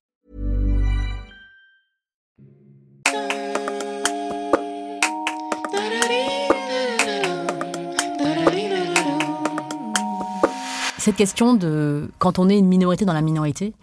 [11.01, 13.73] Cette question de quand on est une minorité dans la minorité,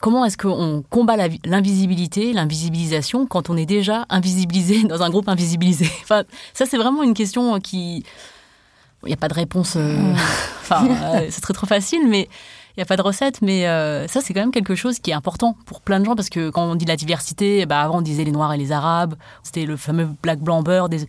[0.00, 5.90] Comment est-ce qu'on combat l'invisibilité, l'invisibilisation quand on est déjà invisibilisé dans un groupe invisibilisé?
[6.02, 6.22] Enfin,
[6.54, 8.04] ça c'est vraiment une question qui,
[9.02, 9.74] il n'y a pas de réponse.
[9.76, 9.98] euh,
[10.62, 12.28] Enfin, euh, ce serait trop facile, mais
[12.76, 13.42] il n'y a pas de recette.
[13.42, 16.14] Mais euh, ça c'est quand même quelque chose qui est important pour plein de gens
[16.14, 18.70] parce que quand on dit la diversité, bah, avant on disait les Noirs et les
[18.70, 19.14] Arabes.
[19.42, 21.06] C'était le fameux black blanc beurre des,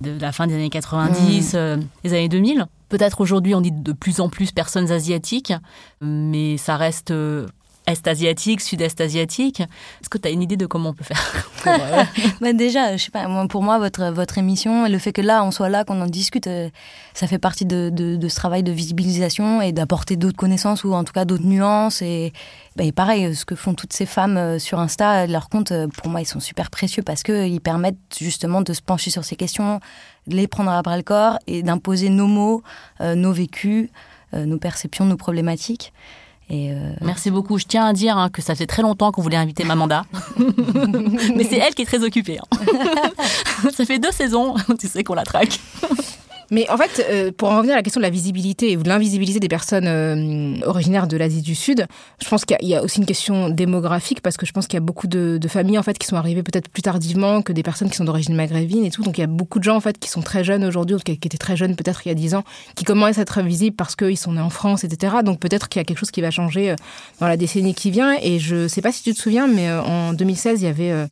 [0.00, 2.66] de la fin des années 90, euh, des années 2000.
[2.88, 5.52] Peut-être aujourd'hui on dit de plus en plus personnes asiatiques,
[6.00, 7.46] mais ça reste euh,
[7.86, 9.60] est asiatique, sud-est asiatique.
[9.60, 11.50] Est-ce que tu as une idée de comment on peut faire
[12.40, 15.50] Bah déjà, je sais pas, pour moi, votre, votre émission, le fait que là, on
[15.50, 16.68] soit là, qu'on en discute, euh,
[17.14, 20.92] ça fait partie de, de, de ce travail de visibilisation et d'apporter d'autres connaissances ou
[20.92, 22.02] en tout cas d'autres nuances.
[22.02, 22.32] Et,
[22.76, 25.72] bah, et pareil, euh, ce que font toutes ces femmes euh, sur Insta, leurs comptes,
[25.96, 29.36] pour moi, ils sont super précieux parce qu'ils permettent justement de se pencher sur ces
[29.36, 29.80] questions,
[30.26, 32.62] de les prendre à bras le corps et d'imposer nos mots,
[33.00, 33.88] nos vécus,
[34.32, 35.92] nos perceptions, nos problématiques.
[36.48, 37.58] Et euh, Merci beaucoup.
[37.58, 40.04] Je tiens à dire hein, que ça fait très longtemps qu'on voulait inviter Mamanda.
[41.36, 42.38] Mais c'est elle qui est très occupée.
[42.38, 43.10] hein.
[43.76, 45.58] ça fait deux saisons, tu sais qu'on la traque.
[46.50, 48.88] Mais en fait, euh, pour en revenir à la question de la visibilité ou de
[48.88, 51.86] l'invisibilité des personnes euh, originaires de l'Asie du Sud,
[52.22, 54.82] je pense qu'il y a- aussi une question démographique parce que je pense qu'il y
[54.82, 57.88] a beaucoup de, familles en fait qui sont arrivées peut-être plus tardivement que des personnes
[57.88, 59.02] qui sont d'origine maghrébine et tout.
[59.02, 60.98] Donc il y a beaucoup de gens en fait qui sont très jeunes aujourd'hui ou
[60.98, 63.76] qui étaient très jeunes peut-être il y a 10 ans, qui commencent à être visibles
[63.76, 65.16] parce qu'ils sont nés en France, etc.
[65.24, 66.76] Donc peut-être qu'il y a quelque chose qui va changer euh,
[67.20, 68.16] dans la décennie qui vient.
[68.22, 71.08] Et je sais pas si tu te souviens, mais euh, en 2016, il y avait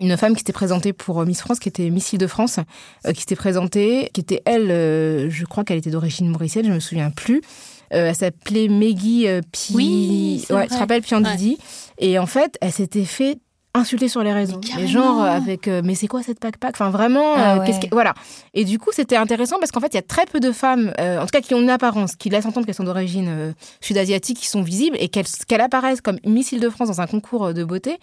[0.00, 2.58] une femme qui s'était présentée pour euh, Miss France, qui était Miss Île-de-France,
[3.06, 6.72] euh, qui s'était présentée, qui était elle, euh, je crois qu'elle était d'origine mauricienne, je
[6.72, 7.38] me souviens plus.
[7.94, 9.72] Euh, elle s'appelait Meggy Pi...
[9.74, 11.56] Oui, ouais, tu te rappelles Piandidi.
[11.98, 13.38] Et en fait, elle s'était fait
[13.74, 14.60] insulter sur les réseaux.
[14.78, 17.66] Les euh, avec mais c'est quoi cette pack pack Enfin vraiment Ah ouais.
[17.66, 18.14] qu'est-ce que- voilà.
[18.54, 20.92] Et du coup, c'était intéressant parce qu'en fait, il y a très peu de femmes
[20.98, 24.46] en tout cas qui ont une apparence qui laissent entendre qu'elles sont d'origine sud-asiatique qui
[24.48, 25.26] sont visibles et qu'elles
[25.60, 27.98] apparaissent comme Miss Île-de-France dans un concours de beauté.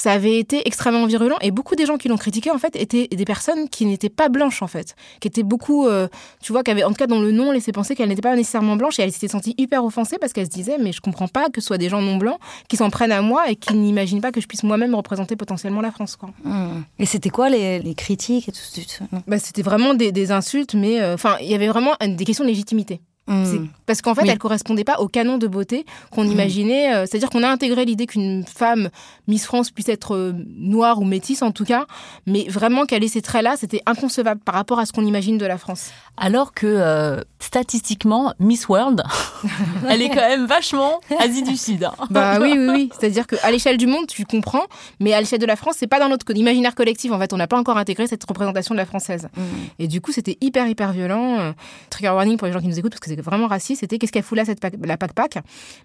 [0.00, 3.06] Ça avait été extrêmement virulent et beaucoup des gens qui l'ont critiqué en fait étaient
[3.14, 6.08] des personnes qui n'étaient pas blanches en fait, qui étaient beaucoup, euh,
[6.42, 8.34] tu vois, qui avaient en tout cas dans le nom laissé penser qu'elles n'étaient pas
[8.34, 11.28] nécessairement blanches et elles s'étaient senties hyper offensées parce qu'elles se disaient mais je comprends
[11.28, 13.74] pas que ce soit des gens non blancs qui s'en prennent à moi et qui
[13.74, 16.30] n'imaginent pas que je puisse moi-même représenter potentiellement la France quoi.
[16.44, 16.82] hmm.
[16.98, 20.32] Et c'était quoi les, les critiques et tout, tout ça Bah, c'était vraiment des, des
[20.32, 23.02] insultes mais euh, enfin il y avait vraiment euh, des questions de légitimité.
[23.30, 23.68] Hmm.
[23.86, 24.28] Parce qu'en fait, Oui.
[24.30, 26.92] elle correspondait pas au canon de beauté qu'on imaginait.
[26.94, 28.90] euh, C'est-à-dire qu'on a intégré l'idée qu'une femme
[29.28, 31.86] Miss France puisse être euh, noire ou métisse en tout cas,
[32.26, 35.46] mais vraiment qu'elle ait ces traits-là, c'était inconcevable par rapport à ce qu'on imagine de
[35.46, 35.90] la France.
[36.22, 39.02] Alors que euh, statistiquement, Miss World,
[39.88, 41.82] elle est quand même vachement Asie du Sud.
[41.82, 41.94] hein.
[42.10, 42.90] Bah oui, oui, oui.
[42.92, 44.64] C'est-à-dire qu'à l'échelle du monde, tu comprends,
[45.00, 47.10] mais à l'échelle de la France, c'est pas dans notre imaginaire collectif.
[47.10, 49.28] En fait, on n'a pas encore intégré cette représentation de la française.
[49.34, 49.42] Hmm.
[49.78, 51.40] Et du coup, c'était hyper, hyper violent.
[51.40, 51.52] Euh,
[51.88, 53.80] Trigger warning pour les gens qui nous écoutent, parce que c'est vraiment raciste.
[53.80, 55.38] C'était qu'est-ce qu'elle fout là, cette la pack-pack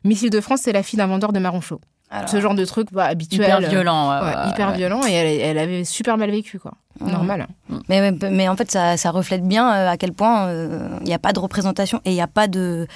[0.04, 1.80] Miss Île-de-France, c'est la fille d'un vendeur de marron chaud.
[2.18, 3.46] Alors, Ce genre de truc bah, habituel.
[3.48, 4.10] Hyper euh, violent.
[4.10, 4.78] ouais, hyper ouais.
[4.78, 6.72] violent et elle, elle avait super mal vécu quoi.
[7.02, 7.48] Normal.
[7.90, 11.08] Mais, mais, mais en fait, ça, ça reflète bien euh, à quel point euh, il
[11.08, 12.88] n'y a pas de représentation et il n'y a pas de.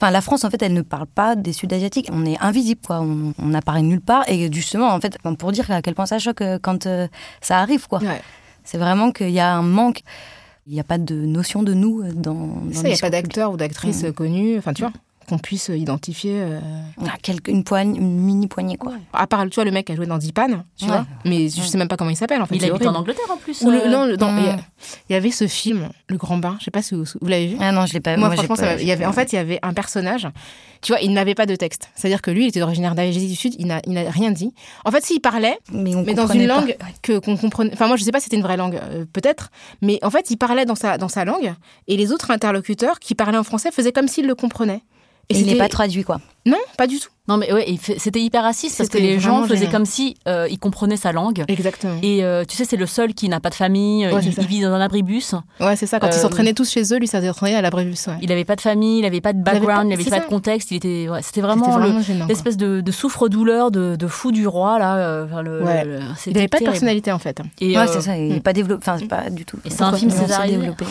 [0.00, 2.08] Enfin, la France, en fait, elle ne parle pas des Sud-Asiatiques.
[2.12, 3.00] On est invisible, quoi.
[3.00, 4.24] On on n'apparaît nulle part.
[4.28, 7.06] Et justement, en fait, pour dire à quel point ça choque euh, quand euh,
[7.40, 8.00] ça arrive, quoi.
[8.64, 10.00] C'est vraiment qu'il y a un manque.
[10.66, 12.32] Il n'y a pas de notion de nous euh, dans.
[12.34, 14.12] dans Ça, il n'y a pas d'acteur ou d'actrice Mhm.
[14.12, 14.92] connue, enfin tu vois,
[15.28, 16.34] qu'on puisse identifier.
[16.36, 16.60] euh.
[17.06, 17.14] Ah,
[17.48, 18.92] une, poigne, une mini poignée, quoi.
[19.12, 20.90] À part, tu vois, le mec qui a joué dans Dipan, tu Ouais.
[20.90, 22.56] vois, mais je sais même pas comment il s'appelle en fait.
[22.56, 22.94] Il habite en.
[22.94, 23.60] Angleterre en plus.
[23.62, 23.88] Ou le- euh.
[23.90, 24.56] non, le- dans- Mm.
[25.08, 26.56] il y avait ce film, Le Grand Bain.
[26.58, 27.56] Je sais pas si vous, vous l'avez vu.
[27.60, 28.16] Ah non, je l'ai pas.
[28.16, 30.28] Moi, franchement, pas- ça il y avait, en fait, il y avait un personnage.
[30.82, 31.90] Tu vois, il n'avait pas de texte.
[31.94, 33.54] C'est-à-dire que lui, il était originaire d'Asie du Sud.
[33.58, 34.52] Il n'a, il n'a rien dit.
[34.84, 36.54] En fait, s'il parlait, mais, dans une pas.
[36.60, 37.70] langue que qu'on comprenait.
[37.72, 40.30] Enfin, moi, je sais pas si c'était une vraie langue, euh, peut-être, mais en fait,
[40.30, 41.52] il parlait dans sa dans sa langue,
[41.86, 44.82] et les autres interlocuteurs qui parlaient en français faisaient comme s'ils le comprenaient.
[45.28, 46.20] Et il n'est pas traduit, quoi.
[46.44, 47.08] Non, pas du tout.
[47.28, 47.64] Non, mais ouais,
[47.98, 49.70] c'était hyper raciste parce que les gens faisaient gênant.
[49.70, 51.44] comme si euh, ils comprenaient sa langue.
[51.46, 51.96] Exactement.
[52.02, 54.60] Et euh, tu sais, c'est le seul qui n'a pas de famille, Ouais, il, vit
[54.60, 56.00] dans un abribus, Ouais, c'est ça.
[56.00, 58.08] Quand ils Euh, s'entraînaient tous chez eux, lui, ça s'entraînait à l'abribus.
[58.08, 58.14] Ouais.
[58.22, 60.72] il n'avait pas de famille, il n'avait pas de background, il n'avait pas de contexte,
[60.72, 64.80] il était, ouais, c'était vraiment, le- l'espèce de, de souffre-douleur de, de fou du roi,
[64.80, 64.96] là.
[64.96, 65.84] euh, enfin, le- Ouais.
[65.84, 67.40] le- Il n'avait pas de personnalité en fait.
[67.60, 68.16] Et, ouais, euh, c'est ça.
[68.18, 68.82] Il n'est pas développé.
[68.84, 69.58] Enfin, c'est pas du tout.
[69.64, 70.84] Et c'est un film développé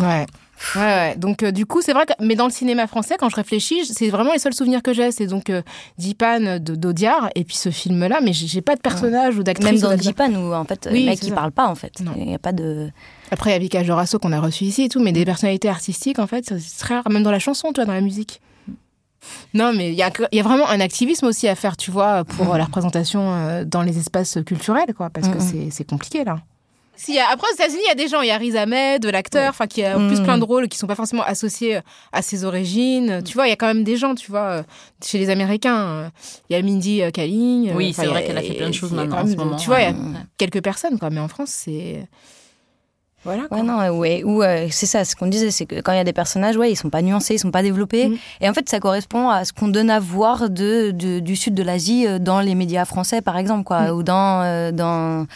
[0.00, 0.26] Ouais.
[0.74, 1.16] Ouais, ouais.
[1.16, 3.84] Donc, euh, du coup, c'est vrai que, mais dans le cinéma français, quand je réfléchis,
[3.86, 5.12] c'est vraiment les seuls souvenirs que j'ai.
[5.12, 5.62] C'est donc euh,
[5.98, 9.66] Dipan de d'Audiard et puis ce film-là, mais j'ai pas de personnage ou d'actrice.
[9.72, 9.90] Même dans.
[9.96, 11.92] Dipan, où en fait, Oui, le mec, il parle pas, en fait.
[12.16, 12.88] Il n'y a pas de.
[13.30, 15.68] Après, il y a Vika Jorasso qu'on a reçu ici et tout, mais des personnalités
[15.68, 18.40] artistiques, en fait, c'est très rare, même dans la chanson, tu vois, dans la musique.
[19.54, 22.54] Non, mais il y a, y vraiment un activisme aussi à faire, tu vois, pour
[22.54, 26.38] euh, la représentation euh, dans les espaces culturels, quoi, parce que c'est- c'est compliqué, là.
[26.96, 28.20] Si, après, aux États-Unis, il y a des gens.
[28.22, 30.24] Il y a Riz Ahmed, l'acteur, enfin, qui a en plus Mm.
[30.24, 31.80] plein de rôles qui sont pas forcément associés
[32.12, 33.22] à ses origines.
[33.24, 34.62] Tu vois, il y a quand même des gens, tu vois, euh,
[35.04, 35.76] chez les Américains.
[35.76, 36.08] euh,
[36.48, 37.72] Il y a Mindy euh, Kaling.
[37.74, 39.66] Oui, euh, c'est vrai qu'elle a fait plein de choses maintenant, en ce moment, Tu
[39.66, 39.94] vois, il y a
[40.38, 41.10] quelques personnes, quoi.
[41.10, 42.06] Mais en France, c'est.
[43.24, 43.42] Voilà.
[43.48, 43.56] quoi.
[43.58, 46.00] Ouais, non, ouais, ou euh, c'est ça, ce qu'on disait, c'est que quand il y
[46.00, 48.06] a des personnages, ouais, ils sont pas nuancés, ils sont pas développés.
[48.08, 48.16] Mm.
[48.42, 51.52] Et en fait, ça correspond à ce qu'on donne à voir de, de- du sud
[51.54, 53.96] de l'Asie euh, dans les médias français, par exemple, quoi, Mm.
[53.96, 55.26] ou dans, euh, dans,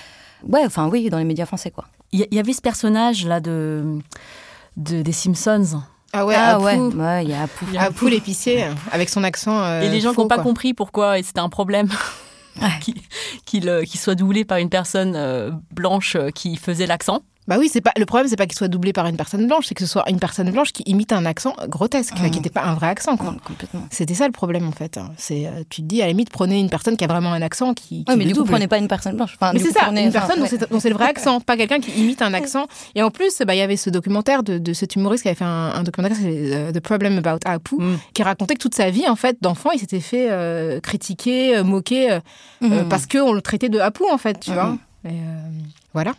[0.49, 1.87] ouais, enfin oui, dans les médias français, quoi.
[2.13, 3.99] Il y, y avait ce personnage là de,
[4.77, 5.83] de des Simpsons.
[6.13, 6.65] Ah ouais, ah Apu.
[6.65, 7.65] ouais, ouais, il y a Apu.
[7.79, 9.63] Apu l'épicier, avec son accent.
[9.63, 11.89] euh, Et les gens qui n'ont pas compris pourquoi et c'était un problème
[13.47, 17.23] qu'il, euh, qu'il soit doublé par une personne euh, blanche qui faisait l'accent.
[17.51, 19.67] Bah oui, c'est pas le problème, c'est pas qu'il soit doublé par une personne blanche,
[19.67, 22.63] c'est que ce soit une personne blanche qui imite un accent grotesque, qui n'était pas
[22.63, 23.17] un vrai accent.
[23.17, 23.35] Quoi.
[23.45, 23.83] Complètement.
[23.91, 24.97] C'était ça le problème en fait.
[24.99, 25.11] hein.
[25.19, 27.43] C'est, euh, tu te dis à la limite, prenez une personne qui a vraiment un
[27.43, 28.05] accent qui.
[28.05, 28.53] qui Ouais, mais du coup, double.
[28.53, 29.35] prenez pas une personne blanche.
[29.35, 30.81] Enfin, Mais c'est coup, ça, prenez- une enfin, personne dont ouais.
[30.81, 32.69] c'est- le vrai accent, pas quelqu'un qui imite un accent.
[32.95, 35.35] Et en plus, bah, il y avait ce documentaire de, de cet humoriste qui avait
[35.35, 37.99] fait un, un documentaire, c'est euh, The Problem About Apu, Mm.
[38.15, 42.13] qui racontait que toute sa vie, en fait, d'enfant, il s'était fait euh, critiquer, moquer,
[42.13, 42.21] euh,
[42.61, 42.89] Mhm.
[42.89, 44.57] parce qu'on le traitait de Apu, en fait, tu Mhm.
[44.57, 44.77] vois.
[45.05, 45.49] Et, euh,
[45.95, 46.15] voilà.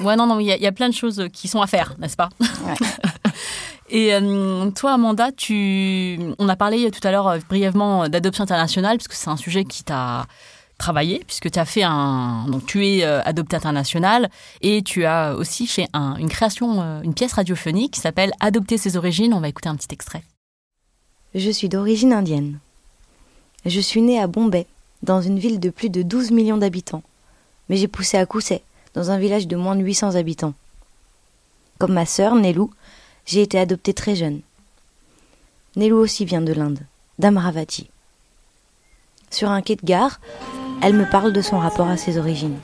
[0.00, 1.66] Ouais, non, non, il y, a- il y a plein de choses qui sont à
[1.66, 2.30] faire, n'est-ce pas?
[3.90, 6.18] Et euh, toi, Amanda, tu...
[6.38, 9.84] on a parlé tout à l'heure euh, brièvement d'adoption internationale, puisque c'est un sujet qui
[9.84, 10.24] t'a
[10.78, 12.46] travaillé, puisque tu as fait un...
[12.48, 14.30] Donc, tu es euh, adopté international,
[14.62, 18.78] et tu as aussi fait un- une création, euh, une pièce radiophonique qui s'appelle Adopter
[18.78, 19.34] ses origines.
[19.34, 20.22] On va écouter un petit extrait.
[21.34, 22.58] Je suis d'origine indienne.
[23.66, 24.66] Je suis née à Bombay,
[25.02, 27.02] dans une ville de plus de 12 millions d'habitants.
[27.68, 28.62] Mais j'ai poussé à Kousset,
[28.94, 30.54] dans un village de moins de 800 habitants.
[31.78, 32.70] Comme ma sœur, Nelou,
[33.26, 34.40] j'ai été adoptée très jeune.
[35.76, 36.80] Nelou aussi vient de l'Inde,
[37.18, 37.88] d'Amravati.
[39.30, 40.20] Sur un quai de gare,
[40.82, 42.58] elle me parle de son rapport à ses origines.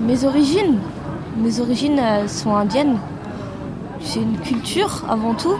[0.00, 0.78] Mes origines?
[1.38, 2.98] Mes origines sont indiennes.
[4.00, 5.56] C'est une culture avant tout.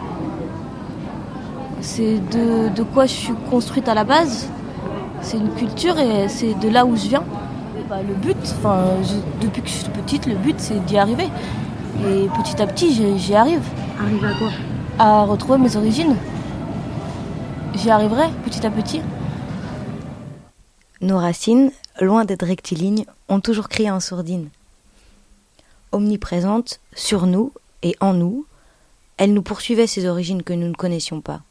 [1.81, 4.49] C'est de quoi je suis construite à la base.
[5.23, 7.25] C'est une culture et c'est de là où je viens.
[7.89, 8.97] Bah, le but, enfin,
[9.41, 11.29] depuis que je suis petite, le but c'est d'y arriver.
[12.05, 13.63] Et petit à petit, j'y arrive.
[14.01, 14.51] Arrive à quoi?
[14.99, 16.17] À retrouver mes origines.
[17.75, 19.03] J'y arriverai petit à petit.
[21.01, 21.71] Nos racines,
[22.01, 24.49] loin d'être rectilignes, ont toujours crié en sourdine.
[25.93, 27.53] Omniprésentes, sur nous
[27.85, 28.47] et en nous,
[29.17, 31.43] elles nous poursuivaient ces origines que nous ne connaissions pas.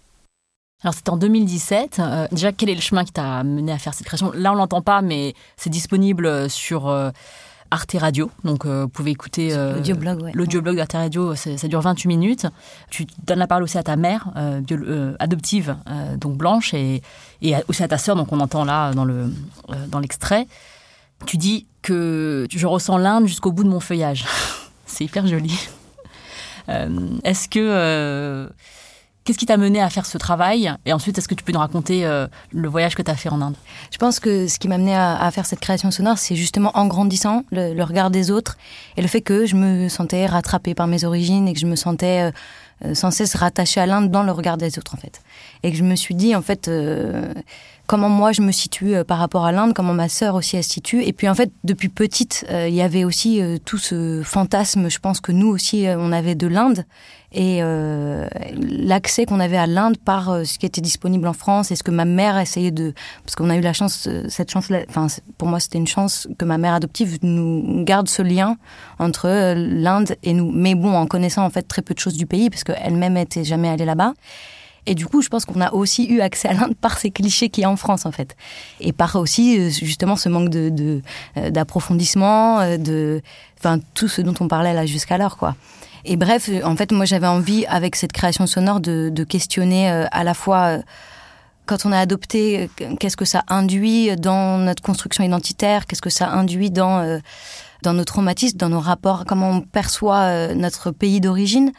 [0.85, 1.97] Alors c'était en 2017.
[1.97, 4.31] Euh, déjà, quel est le chemin qui t'a mené à faire cette création?
[4.35, 7.09] Là, on l'entend pas, mais c'est disponible sur euh,
[7.71, 8.29] Arte Radio.
[8.43, 10.31] Donc, euh, vous pouvez écouter euh, L'audioblog, ouais.
[10.35, 11.33] l'audioblog d'Arte Radio.
[11.33, 12.45] Ça dure 28 minutes.
[12.91, 17.01] Tu donnes la parole aussi à ta mère euh, euh, adoptive, euh, donc blanche, et,
[17.67, 18.15] aussi à ta sœur.
[18.15, 19.33] Donc, on entend là dans le
[19.71, 20.45] euh, dans l'extrait.
[21.25, 24.25] Tu dis que je ressens l'Inde jusqu'au bout de mon feuillage.
[24.85, 25.57] c'est hyper joli.
[26.69, 28.49] Euh, Est-ce que euh,
[29.25, 31.59] Qu'est-ce qui t'a mené à faire ce travail Et ensuite, est-ce que tu peux nous
[31.59, 33.55] raconter euh, le voyage que tu as fait en Inde?
[33.91, 36.85] Je pense que ce qui m'a amené à, faire cette création sonore, c'est justement en
[36.85, 38.55] grandissant le, regard des autres
[38.97, 41.75] et le fait que je me sentais rattrapée par mes origines et que je me
[41.75, 42.31] sentais
[42.85, 45.21] euh, sans cesse rattachée à l'Inde dans le regard des autres en fait.
[45.63, 47.33] Et que je me suis dit en fait euh,
[47.87, 50.63] comment moi je me situe euh, par rapport à l'Inde, comment ma sœur aussi elle
[50.63, 51.03] se situe.
[51.03, 54.89] Et puis en fait depuis petite, euh, il y avait aussi euh, tout ce fantasme,
[54.89, 56.85] je pense que nous aussi on avait de l'Inde.
[57.37, 61.83] Et l'accès qu'on avait à l'Inde par ce qui était disponible en France et ce
[61.83, 62.93] que ma mère essayait de
[63.25, 66.45] parce qu'on a eu la chance cette chance enfin pour moi c'était une chance que
[66.45, 68.55] ma mère adoptive nous garde ce lien
[68.99, 70.49] entre l'Inde et nous.
[70.53, 73.43] Mais bon en connaissant en fait très peu de choses du pays parce qu'elle-même était
[73.43, 74.13] jamais allée là-bas
[74.85, 77.49] et du coup, je pense qu'on a aussi eu accès à l'Inde par ces clichés
[77.49, 78.35] qu'il y a en France, en fait.
[78.79, 81.01] Et par aussi, euh, justement, ce manque de,
[81.37, 83.21] euh, d'approfondissement, euh, de,
[83.59, 85.55] enfin, tout ce dont on parlait là jusqu'alors, quoi.
[86.07, 90.23] Et bref, en fait, moi, j'avais envie, avec cette création sonore, de, de questionner à
[90.23, 90.77] la fois,
[91.65, 92.69] quand on a adopté,
[92.99, 97.17] qu'est-ce que ça induit dans notre construction identitaire, qu'est-ce que ça induit dans, euh,
[97.81, 101.71] dans nos traumatismes, dans nos rapports, comment on perçoit notre pays d'origine.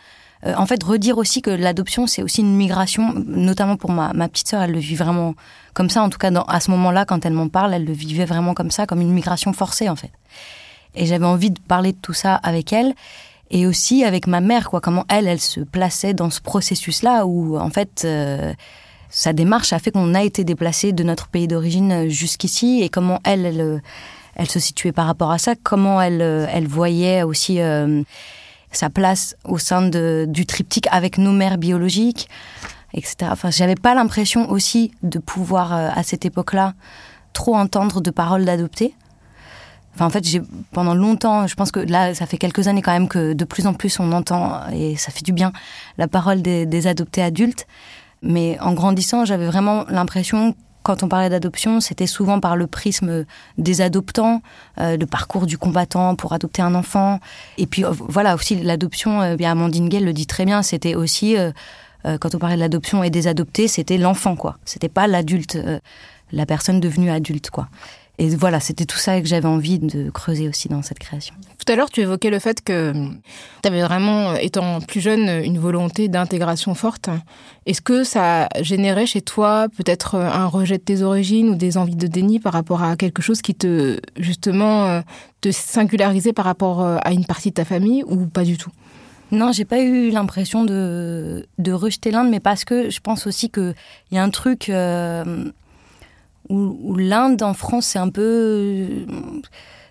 [0.44, 4.48] Euh, en fait, redire aussi que l'adoption, c'est aussi une migration, notamment pour ma, petite
[4.48, 5.34] sœur, elle le vit vraiment
[5.74, 6.02] comme ça.
[6.02, 8.70] En tout cas, à ce moment-là, quand elle m'en parle, elle le vivait vraiment comme
[8.70, 10.12] ça, comme une migration forcée, en fait.
[10.94, 12.94] Et j'avais envie de parler de tout ça avec elle.
[13.50, 14.80] Et aussi avec ma mère, quoi.
[14.80, 18.52] Comment elle, elle se plaçait dans ce processus-là où, en fait, euh,
[19.16, 23.20] sa démarche a fait qu'on a été déplacé de notre pays d'origine jusqu'ici et comment
[23.24, 27.60] elle, elle, euh, se situait par rapport à ça, comment elle, euh, elle voyait aussi
[27.60, 28.02] euh,
[28.76, 32.28] sa place au sein de, du triptyque avec nos mères biologiques,
[32.94, 33.16] etc.
[33.30, 36.74] Enfin, j'avais pas l'impression aussi de pouvoir, euh, à cette époque-là,
[37.32, 38.94] trop entendre de paroles d'adoptés.
[39.94, 42.92] Enfin, en fait, j'ai pendant longtemps, je pense que là, ça fait quelques années quand
[42.92, 45.52] même que de plus en plus on entend et ça fait du bien
[45.96, 47.66] la parole des, des adoptés adultes.
[48.22, 50.54] Mais en grandissant, j'avais vraiment l'impression
[50.86, 53.24] quand on parlait d'adoption, c'était souvent par le prisme
[53.58, 54.40] des adoptants,
[54.78, 57.18] euh, le parcours du combattant pour adopter un enfant.
[57.58, 60.94] Et puis euh, voilà aussi l'adoption, euh, bien Amandine Gay le dit très bien, c'était
[60.94, 61.34] aussi
[62.20, 64.58] quand on parlait de l'adoption et des adoptés, c'était l'enfant quoi.
[64.64, 65.58] C'était pas l'adulte,
[66.30, 67.66] la personne devenue adulte quoi.
[68.18, 71.34] Et voilà, c'était tout ça que j'avais envie de creuser aussi dans cette création.
[71.66, 75.58] Tout à l'heure, tu évoquais le fait que tu avais vraiment, étant plus jeune, une
[75.58, 77.10] volonté d'intégration forte.
[77.66, 81.96] Est-ce que ça générait chez toi peut-être un rejet de tes origines ou des envies
[81.96, 85.00] de déni par rapport à quelque chose qui te, justement, euh,
[85.40, 88.70] te singularisait par rapport euh, à une partie de ta famille ou pas du tout?
[89.32, 93.50] Non, j'ai pas eu l'impression de, de rejeter l'Inde, mais parce que je pense aussi
[93.50, 93.74] qu'il
[94.12, 95.50] y a un truc euh,
[96.48, 99.04] où l'Inde en France, c'est un peu.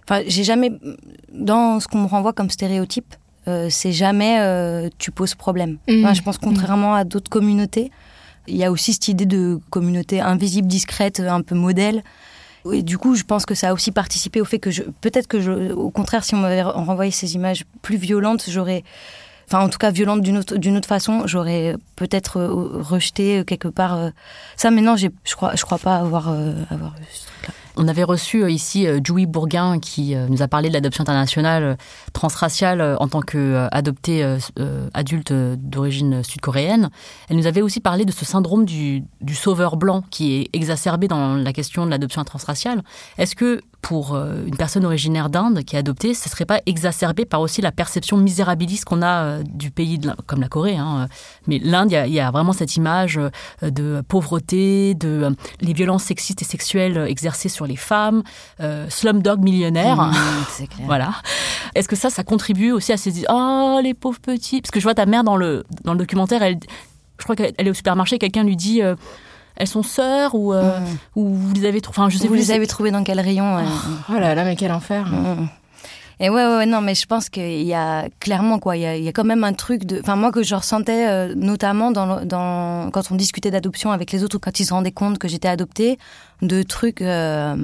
[0.07, 0.71] Enfin, j'ai jamais.
[1.33, 3.15] Dans ce qu'on me renvoie comme stéréotype,
[3.47, 5.77] euh, c'est jamais euh, tu poses problème.
[5.87, 6.03] Mhm.
[6.05, 7.91] Enfin, je pense contrairement à d'autres communautés,
[8.47, 12.03] il y a aussi cette idée de communauté invisible, discrète, un peu modèle.
[12.73, 15.27] Et du coup, je pense que ça a aussi participé au fait que je, peut-être
[15.27, 18.83] que je, au contraire, si on m'avait renvoyé ces images plus violentes, j'aurais,
[19.47, 23.67] enfin, en tout cas, violentes d'une autre, d'une autre façon, j'aurais peut-être euh, rejeté quelque
[23.67, 24.09] part euh,
[24.57, 24.71] ça.
[24.71, 27.53] Mais non, j'ai- je crois, je crois pas avoir, euh, avoir eu ce truc-là.
[27.77, 31.01] On avait reçu euh, ici euh, Dewey Bourguin qui euh, nous a parlé de l'adoption
[31.01, 31.75] internationale euh,
[32.13, 34.23] transraciale euh, en tant qu'adoptée
[34.93, 36.89] adulte euh, d'origine sud-coréenne.
[37.29, 41.35] Elle nous avait aussi parlé de ce syndrome du, sauveur blanc qui est exacerbé dans
[41.35, 42.83] la question de l'adoption transraciale.
[43.17, 47.23] Est-ce que pour euh, une personne originaire d'Inde qui est adoptée, ce serait pas exacerbé
[47.23, 51.07] par aussi la perception misérabiliste qu'on a euh, du pays, comme la Corée hein,
[51.45, 55.29] Mais l'Inde, il y y, a vraiment cette image euh, de pauvreté, de euh,
[55.61, 58.23] les violences sexistes et sexuelles exercées sur les femmes,
[58.61, 59.97] euh, slumdog millionnaire.
[59.97, 60.13] Mmh,
[60.49, 60.85] c'est clair.
[60.85, 61.09] Voilà.
[61.75, 64.61] Est-ce que ça, ça contribue aussi à se dire oh les pauvres petits?
[64.61, 66.57] Parce que je vois ta mère dans le dans le documentaire, elle,
[67.17, 68.95] je crois qu'elle elle est au supermarché, quelqu'un lui dit euh,
[69.57, 70.79] elles sont sœurs ou euh,
[71.15, 71.99] ou vous les avez trouvées.
[71.99, 72.39] Enfin, je sais Vous plus.
[72.39, 73.63] les avez trouvés dans quel rayon euh,
[74.09, 75.47] Oh là là, mais quel enfer Mm.
[76.19, 78.85] Et ouais, ouais, ouais, non, mais je pense qu'il y a clairement quoi, il y
[78.85, 81.33] a, il y a quand même un truc de, enfin moi que je ressentais euh,
[81.35, 84.91] notamment dans, dans quand on discutait d'adoption avec les autres ou quand ils se rendaient
[84.91, 85.97] compte que j'étais adoptée,
[86.41, 87.01] de trucs.
[87.01, 87.55] euh,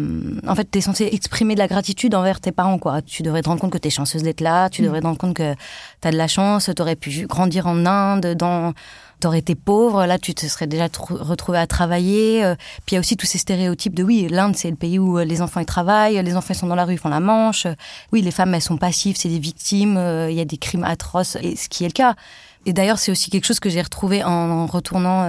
[0.47, 3.01] en fait, t'es censé exprimer de la gratitude envers tes parents, quoi.
[3.01, 5.35] Tu devrais te rendre compte que t'es chanceuse d'être là, tu devrais te rendre compte
[5.35, 5.55] que
[5.99, 8.73] t'as de la chance, t'aurais pu grandir en Inde, dans
[9.21, 12.43] t'aurais été pauvre, là tu te serais déjà trou- retrouvé à travailler.
[12.43, 12.55] euh,
[12.85, 15.17] Puis il y a aussi tous ces stéréotypes de oui, l'Inde c'est le pays où
[15.17, 17.19] euh, les enfants ils travaillent, les enfants ils sont dans la rue, ils font la
[17.21, 17.65] manche.
[17.65, 17.73] euh,
[18.11, 19.97] Oui, les femmes elles sont passives, c'est des victimes,
[20.29, 22.15] il y a des crimes atroces, et ce qui est le cas.
[22.65, 25.23] Et d'ailleurs, c'est aussi quelque chose que j'ai retrouvé en, retournant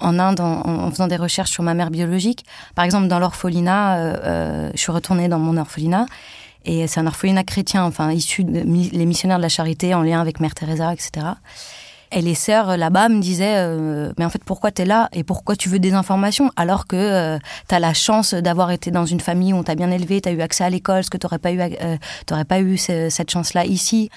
[0.00, 2.46] en Inde, en, faisant des recherches sur ma mère biologique.
[2.74, 6.06] Par exemple, dans l'orphelinat, je suis retournée dans mon orphelinat,
[6.64, 8.64] et c'est un orphelinat chrétien, enfin issu des
[9.06, 11.26] missionnaires de la charité en lien avec Mère Teresa, etc.
[12.12, 15.54] Et les sœurs là-bas me disaient, euh, mais en fait, pourquoi t'es là et pourquoi
[15.54, 19.52] tu veux des informations alors que euh, t'as la chance d'avoir été dans une famille
[19.52, 21.60] où on t'a bien élevé, t'as eu accès à l'école, ce que t'aurais pas eu,
[21.60, 21.96] euh,
[22.26, 24.10] t'aurais pas eu ce- cette chance-là ici?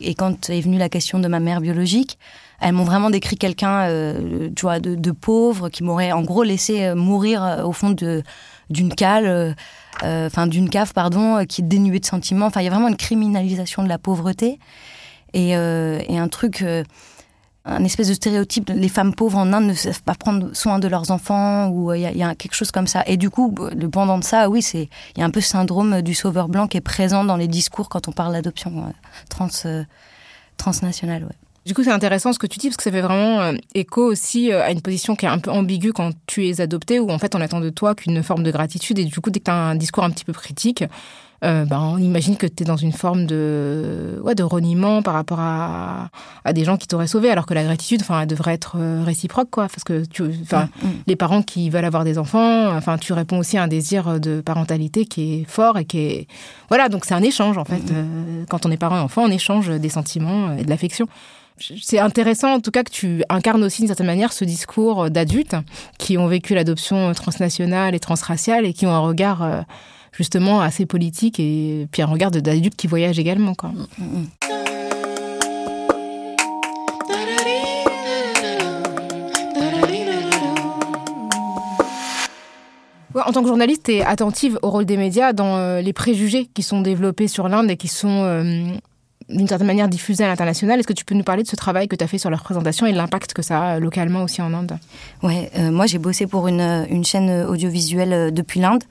[0.00, 2.18] Et quand est venue la question de ma mère biologique,
[2.60, 6.84] elles m'ont vraiment décrit quelqu'un, euh, tu vois, de, pauvre qui m'aurait en gros laissé
[6.84, 9.56] euh, mourir euh, au fond d'une cale,
[10.02, 12.46] enfin d'une cave, pardon, qui est dénuée de sentiments.
[12.46, 14.58] Enfin, il y a vraiment une criminalisation de la pauvreté
[15.32, 16.62] et, et un truc.
[17.68, 20.78] Euh, un espèce de stéréotype, les femmes pauvres en Inde ne savent pas prendre soin
[20.78, 23.04] de leurs enfants, ou euh, il il y a quelque chose comme ça.
[23.06, 25.48] Et du coup, le pendant de ça, oui, c'est il y a un peu ce
[25.48, 28.90] syndrome du sauveur blanc qui est présent dans les discours quand on parle d'adoption euh,
[29.28, 29.84] trans, euh,
[30.56, 31.28] transnationale.
[31.68, 34.02] Du coup, c'est intéressant ce que tu dis parce que ça fait vraiment euh, écho
[34.02, 37.10] aussi euh, à une position qui est un peu ambiguë quand tu es adopté, où
[37.10, 39.44] en fait on attend de toi qu'une forme de gratitude et du coup, dès que
[39.44, 40.84] tu as un discours un petit peu critique,
[41.44, 45.14] euh, ben, on imagine que tu es dans une forme de, ouais, de reniement par
[45.14, 46.08] rapport à,
[46.44, 49.02] à des gens qui t'auraient sauvé, alors que la gratitude, enfin, elle devrait être euh,
[49.04, 50.90] réciproque, quoi, parce que tu, enfin, Mm, mm.
[51.06, 54.40] les parents qui veulent avoir des enfants, enfin, tu réponds aussi à un désir de
[54.40, 56.26] parentalité qui est fort et qui est,
[56.68, 57.82] voilà, donc c'est un échange en fait.
[57.92, 61.06] Euh, quand on est parent et enfant, on échange des sentiments et de l'affection.
[61.82, 65.56] C'est intéressant en tout cas que tu incarnes aussi d'une certaine manière ce discours d'adultes
[65.98, 69.64] qui ont vécu l'adoption transnationale et transraciale et qui ont un regard
[70.12, 73.54] justement assez politique et puis un regard d'adultes qui voyagent également.
[73.54, 73.72] Quoi.
[83.14, 85.92] Ouais, en tant que journaliste, tu es attentive au rôle des médias dans euh, les
[85.92, 88.66] préjugés qui sont développés sur l'Inde et qui sont euh,
[89.28, 90.78] d'une certaine manière diffusés à l'international.
[90.78, 92.42] Est-ce que tu peux nous parler de ce travail que tu as fait sur leur
[92.42, 94.78] présentation et de l'impact que ça a euh, localement aussi en Inde?
[95.22, 98.84] Ouais, euh, moi j'ai bossé pour une, une chaîne audiovisuelle depuis l'Inde.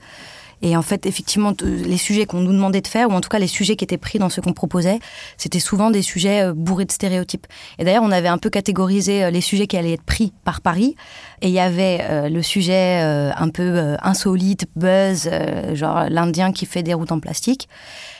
[0.62, 3.38] Et en fait, effectivement, les sujets qu'on nous demandait de faire, ou en tout cas
[3.38, 4.98] les sujets qui étaient pris dans ce qu'on proposait,
[5.36, 7.46] c'était souvent des sujets euh, bourrés de stéréotypes.
[7.78, 10.60] Et d'ailleurs, on avait un peu catégorisé euh, les sujets qui allaient être pris par
[10.60, 10.96] Paris.
[11.42, 15.30] Et il y avait euh, le sujet un peu insolite, buzz,
[15.74, 17.68] genre l'Indien qui fait des routes en plastique.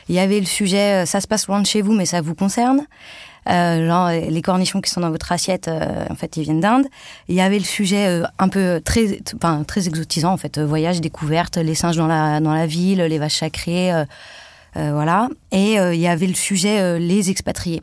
[0.09, 2.34] Il y avait le sujet ça se passe loin de chez vous, mais ça vous
[2.34, 2.86] concerne.
[3.49, 6.86] Genre les cornichons qui sont dans votre assiette, en fait, ils viennent d'Inde.
[7.28, 11.57] Il y avait le sujet un peu très, enfin, très exotisant, en fait, voyage, découverte,
[11.57, 13.92] les singes dans la dans la ville, les vaches sacrées,
[14.74, 15.28] voilà.
[15.53, 17.82] Et il y avait le sujet les expatriés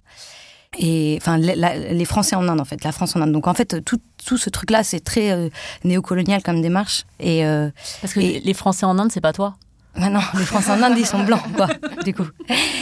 [0.80, 3.32] et enfin les Français en Inde en fait, la France en Inde.
[3.32, 5.50] Donc en fait tout, tout ce truc là c'est très euh,
[5.84, 7.70] néocolonial comme démarche et euh,
[8.02, 9.56] parce que les Français en Inde c'est pas toi.
[9.98, 11.68] Ah non, les Français en Inde ils sont blancs quoi
[12.04, 12.26] du coup.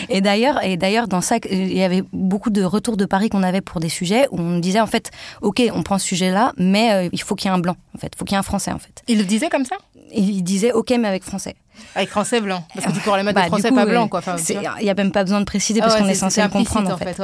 [0.10, 3.44] Et d'ailleurs et d'ailleurs dans ça il y avait beaucoup de retours de Paris qu'on
[3.44, 5.12] avait pour des sujets où on disait en fait
[5.42, 7.76] ok on prend ce sujet là mais euh, il faut qu'il y ait un blanc
[7.96, 9.04] en fait, il faut qu'il y ait un Français en fait.
[9.08, 9.76] Il le disait comme ça?
[10.16, 11.56] Il disait ok mais avec Français.
[11.96, 12.66] Avec français blanc.
[12.74, 14.22] Parce que tu pourrais les mettre bah, français pas blanc, quoi.
[14.50, 16.92] Il n'y a même pas besoin de préciser parce ah qu'on est, censé le comprendre,
[16.92, 17.18] en fait.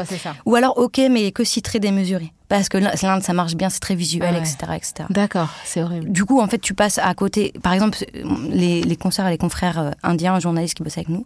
[0.46, 2.32] Ou alors, ok, mais que si très démesuré.
[2.48, 4.94] Parce que l'Inde, ça marche bien, c'est très visuel, etc., etc.
[5.12, 6.12] D'accord, c'est horrible.
[6.12, 7.54] Du coup, en fait, tu passes à côté.
[7.62, 8.04] Par exemple,
[8.50, 11.26] les, les concerts les confrères euh, indiens, journalistes qui bossaient avec nous,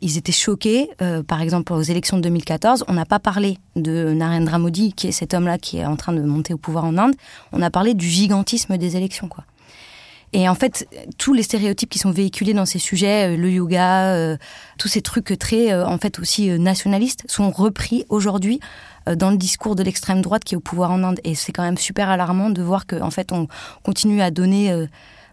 [0.00, 0.90] ils étaient choqués.
[1.02, 5.08] Euh, par exemple, aux élections de 2014, on n'a pas parlé de Narendra Modi, qui
[5.08, 7.14] est cet homme-là qui est en train de monter au pouvoir en Inde.
[7.52, 9.44] On a parlé du gigantisme des élections, quoi.
[10.32, 14.14] Et en fait, tous les stéréotypes qui sont véhiculés dans ces sujets, euh, le yoga,
[14.14, 14.36] euh,
[14.78, 18.60] tous ces trucs très, euh, en fait, aussi nationalistes, sont repris aujourd'hui
[19.16, 21.20] dans le discours de l'extrême droite qui est au pouvoir en Inde.
[21.24, 23.48] Et c'est quand même super alarmant de voir qu'en en fait, on
[23.82, 24.86] continue à donner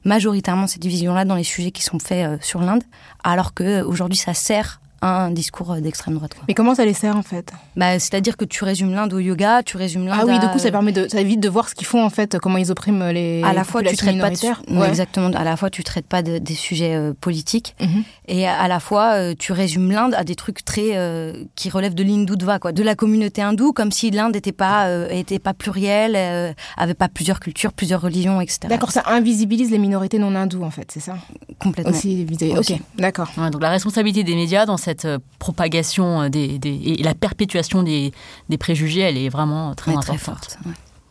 [0.05, 2.83] majoritairement cette division-là dans les sujets qui sont faits sur l'Inde,
[3.25, 6.31] alors qu'aujourd'hui, ça sert un discours d'extrême droite.
[6.47, 7.51] Mais comment ça les sert en fait?
[7.75, 10.19] Bah, C'est-à-dire que tu résumes l'Inde au yoga, tu résumes l'Inde.
[10.21, 12.09] Ah oui, du coup, ça permet de, ça évite de voir ce qu'ils font en
[12.09, 13.41] fait, comment ils oppriment les.
[13.43, 15.27] À la fois, tu traites pas de, exactement.
[15.29, 18.03] À la fois, tu traites pas des sujets euh, politiques, mhm.
[18.27, 21.95] et à, la fois, euh, tu résumes l'Inde à des trucs très euh, qui relèvent
[21.95, 26.55] de l'hindoudva, quoi, de la communauté hindoue, comme si l'Inde n'était pas était pas plurielle,
[26.75, 28.61] avait pas plusieurs cultures, plusieurs religions, etc.
[28.69, 31.17] D'accord, ça invisibilise les minorités non hindoues en fait, c'est ça?
[31.59, 31.91] Complètement.
[31.91, 32.25] Aussi,
[32.57, 33.29] Ok, d'accord.
[33.51, 38.13] donc la responsabilité des médias dans cette euh, propagation euh, des, et la perpétuation des,
[38.47, 40.15] des, préjugés, elle est vraiment très importante.
[40.15, 40.59] Très forte,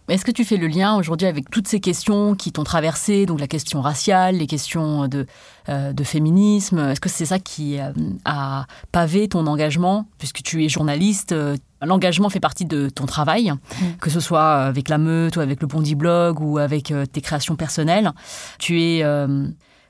[0.08, 3.38] Est-ce que tu fais le lien aujourd'hui avec toutes ces questions qui t'ont traversé, donc
[3.38, 5.26] la question raciale, les questions de,
[5.68, 6.78] euh, de féminisme?
[6.78, 7.76] Est-ce que c'est ça qui
[8.24, 11.34] a pavé ton engagement, puisque tu es journaliste
[11.82, 13.96] L'engagement fait partie de ton travail, mm.
[14.00, 17.56] que ce soit avec la meute ou avec le Bondi Blog ou avec tes créations
[17.56, 18.12] personnelles.
[18.58, 19.04] Tu es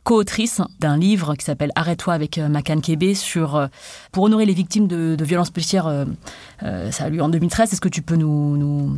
[0.07, 3.67] co-autrice d'un livre qui s'appelle Arrête-toi avec euh, Makan Kebe sur euh,
[4.13, 5.89] pour honorer les victimes de, violences policières.
[5.89, 7.73] Euh, ça a en 2013.
[7.73, 8.97] Est-ce que tu peux nous, nous,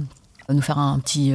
[0.50, 1.32] nous faire un petit,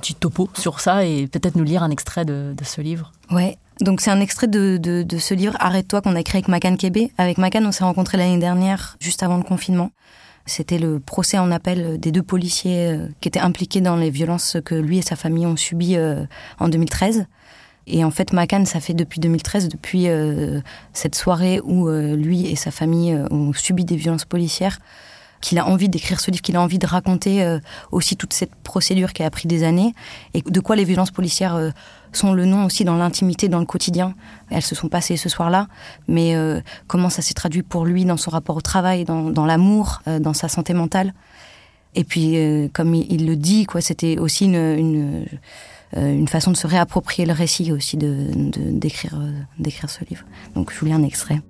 [0.00, 3.12] petit topo sur ça et peut-être nous lire un extrait de, ce livre?
[3.30, 3.58] Ouais.
[3.80, 7.10] Donc c'est un extrait de, de, ce livre Arrête-toi qu'on a créé avec Makan Kebe.
[7.18, 9.90] Avec Makan, on s'est rencontrés l'année dernière, juste avant le confinement.
[10.46, 14.74] C'était le procès en appel des deux policiers qui étaient impliqués dans les violences que
[14.74, 15.98] lui et sa famille ont subies
[16.58, 17.26] en 2013.
[17.86, 20.60] Et en fait, Macan, ça fait depuis 2013, depuis euh,
[20.92, 24.78] cette soirée où euh, lui et sa famille euh, ont subi des violences policières,
[25.42, 27.58] qu'il a envie d'écrire ce livre, qu'il a envie de raconter
[27.92, 29.94] aussi toute cette procédure qui a pris des années,
[30.32, 31.70] et de quoi les violences policières
[32.14, 34.14] sont le nom aussi dans l'intimité, dans le quotidien.
[34.48, 35.66] Elles se sont passées ce soir-là,
[36.08, 36.34] mais
[36.86, 40.32] comment ça s'est traduit pour lui dans son rapport au travail, dans, dans l'amour, dans
[40.32, 41.12] sa santé mentale?
[41.94, 42.38] Et puis,
[42.72, 45.24] comme il, le dit, quoi, c'était aussi une, une euh,
[45.96, 48.28] une façon de se réapproprier le récit aussi de
[48.70, 50.24] d'écrire euh, d'écrire ce livre.
[50.54, 51.40] Donc je vous lis un extrait.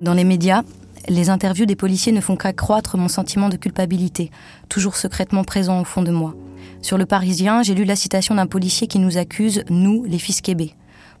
[0.00, 0.62] Dans les médias,
[1.08, 4.30] les interviews des policiers ne font qu'accroître mon sentiment de culpabilité,
[4.68, 6.34] toujours secrètement présent au fond de moi.
[6.80, 10.40] Sur le Parisien, j'ai lu la citation d'un policier qui nous accuse, nous, les fils
[10.40, 10.74] québés.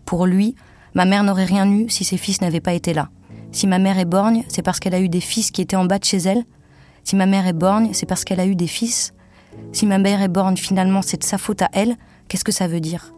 [0.04, 0.56] Pour lui,
[0.94, 3.10] ma mère n'aurait rien eu si ses fils n'avaient pas été là.
[3.52, 5.84] Si ma mère est borgne, c'est parce qu'elle a eu des fils qui étaient en
[5.84, 6.42] bas de chez elle,
[7.04, 9.12] si ma mère est borgne, c'est parce qu'elle a eu des fils.
[9.72, 11.96] Si ma mère est borgne, finalement, c'est de sa faute à elle.
[12.28, 13.14] Qu'est-ce que ça veut dire?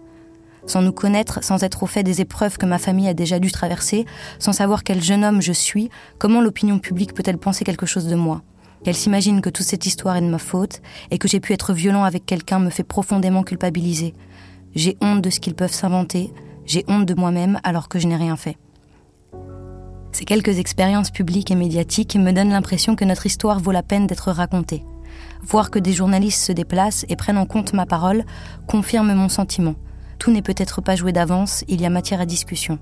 [0.67, 3.53] Sans nous connaître, sans être au fait des épreuves que ma famille a déjà dû
[3.53, 4.07] traverser,
[4.39, 8.15] sans savoir quel jeune homme je suis, comment l'opinion publique peut-elle penser quelque chose de
[8.15, 8.43] moi?
[8.83, 10.81] Qu'elle s'imagine que toute cette histoire est de ma faute
[11.11, 14.15] et que j'ai pu être violent avec quelqu'un me fait profondément culpabiliser.
[14.75, 16.33] J'ai honte de ce qu'ils peuvent s'inventer,
[16.67, 18.57] j'ai honte de moi-même alors que je n'ai rien fait.
[20.15, 24.07] Ces quelques expériences publiques et médiatiques me donnent l'impression que notre histoire vaut la peine
[24.07, 24.85] d'être racontée.
[25.43, 28.25] Voir que des journalistes se déplacent et prennent en compte ma parole
[28.69, 29.75] confirme mon sentiment.
[30.21, 32.79] Tout n'est peut-être pas joué d'avance, il y a matière à discussion.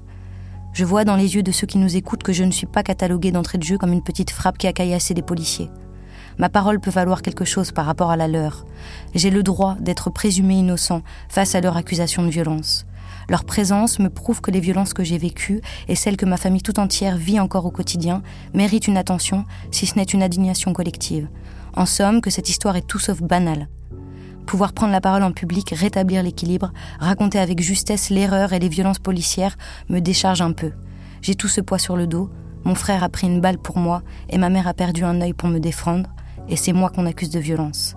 [0.75, 2.83] Je vois dans les yeux de ceux qui nous écoutent que je ne suis pas
[2.83, 5.71] cataloguée d'entrée de jeu comme une petite frappe qui a caillassé des policiers.
[6.37, 8.67] Ma parole peut valoir quelque chose par rapport à la leur.
[9.15, 12.85] J'ai le droit d'être présumé innocent face à leur accusation de violence.
[13.29, 16.63] Leur présence me prouve que les violences que j'ai vécues et celles que ma famille
[16.63, 18.23] tout entière vit encore au quotidien
[18.55, 21.29] méritent une attention, si ce n'est une indignation collective.
[21.75, 23.69] En somme, que cette histoire est tout sauf banale.
[24.47, 28.99] Pouvoir prendre la parole en public, rétablir l'équilibre, raconter avec justesse l'erreur et les violences
[28.99, 29.57] policières
[29.89, 30.73] me décharge un peu.
[31.23, 32.31] J'ai tout ce poids sur le dos,
[32.65, 35.33] mon frère a pris une balle pour moi et ma mère a perdu un œil
[35.33, 36.11] pour me défendre,
[36.49, 37.95] et c'est moi qu'on accuse de violence.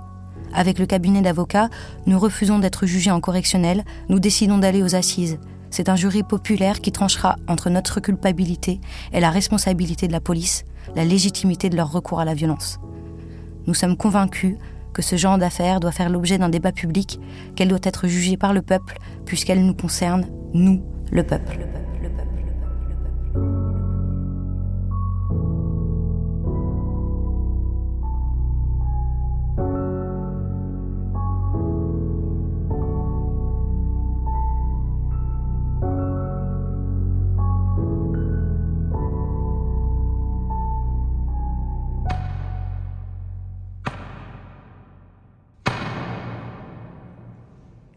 [0.55, 1.69] Avec le cabinet d'avocats,
[2.05, 5.37] nous refusons d'être jugés en correctionnel, nous décidons d'aller aux assises.
[5.69, 8.79] C'est un jury populaire qui tranchera entre notre culpabilité
[9.11, 10.63] et la responsabilité de la police,
[10.95, 12.79] la légitimité de leur recours à la violence.
[13.67, 14.55] Nous sommes convaincus
[14.93, 17.19] que ce genre d'affaires doit faire l'objet d'un débat public,
[17.57, 20.81] qu'elle doit être jugée par le peuple, puisqu'elle nous concerne, nous,
[21.11, 21.67] le peuple.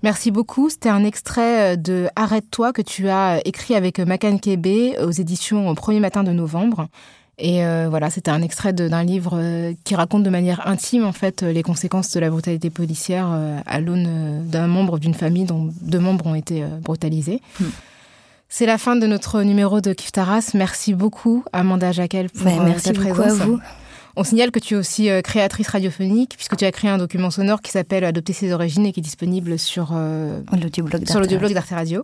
[0.02, 0.70] Merci beaucoup.
[0.70, 5.10] C'était un extrait euh, de Arrête-toi que tu as euh, écrit avec Macan Kébé aux
[5.10, 6.88] éditions au premier matin de novembre.
[7.40, 9.40] Et euh, voilà, c'était un extrait d'un livre
[9.84, 13.28] qui raconte de manière intime en fait les conséquences de la brutalité policière
[13.64, 17.40] à l'aune d'un membre d'une famille dont deux membres ont été brutalisés.
[17.60, 17.66] Hmm.
[18.48, 20.50] C'est la fin de notre numéro de Kiftaras.
[20.54, 23.40] Merci beaucoup Amanda Jacquel pour ben, merci ta présence.
[23.40, 23.60] à vous.
[24.18, 27.30] On signale que tu es aussi euh, créatrice radiophonique, puisque tu as créé un document
[27.30, 30.40] sonore qui s'appelle Adopter ses origines et qui est disponible sur, euh,
[31.06, 32.02] sur l'audioblog d'Arte Radio.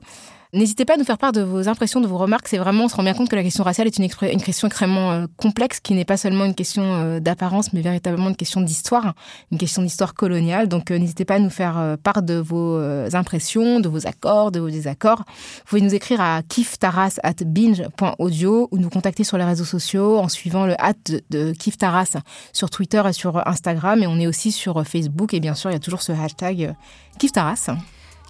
[0.55, 2.47] N'hésitez pas à nous faire part de vos impressions, de vos remarques.
[2.47, 4.09] C'est vraiment, on se rend bien compte que la question raciale est une,
[4.41, 8.37] question extrêmement euh, complexe, qui n'est pas seulement une question euh, d'apparence, mais véritablement une
[8.37, 9.15] question d'histoire,
[9.51, 10.69] une question d'histoire coloniale.
[10.69, 12.79] Donc, euh, n'hésitez pas à nous faire part de vos
[13.15, 15.25] impressions, de vos accords, de vos désaccords.
[15.27, 20.19] Vous pouvez nous écrire à kiftaras at binge.audio ou nous contacter sur les réseaux sociaux
[20.19, 22.17] en suivant le hat de, de kiftaras
[22.53, 24.05] sur Twitter et sur Instagram.
[24.05, 25.35] Et on est aussi sur Facebook.
[25.35, 26.75] Et bien sûr, il y a toujours ce hashtag
[27.19, 27.71] kiftaras.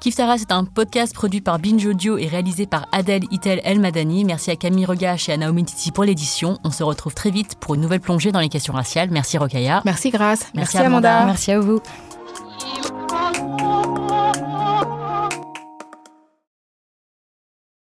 [0.04, 4.26] Kiftara c'est un podcast produit par Binge Audio et réalisé par Adèle Itel El Madani.
[4.26, 6.58] Merci à Camille Regache et à Naomi Titi pour l'édition.
[6.62, 9.08] On se retrouve très vite pour une nouvelle plongée dans les questions raciales.
[9.10, 9.80] Merci Rokaya.
[9.86, 10.48] Merci Grace.
[10.52, 11.24] Merci, Amanda.
[11.24, 11.80] Merci à vous.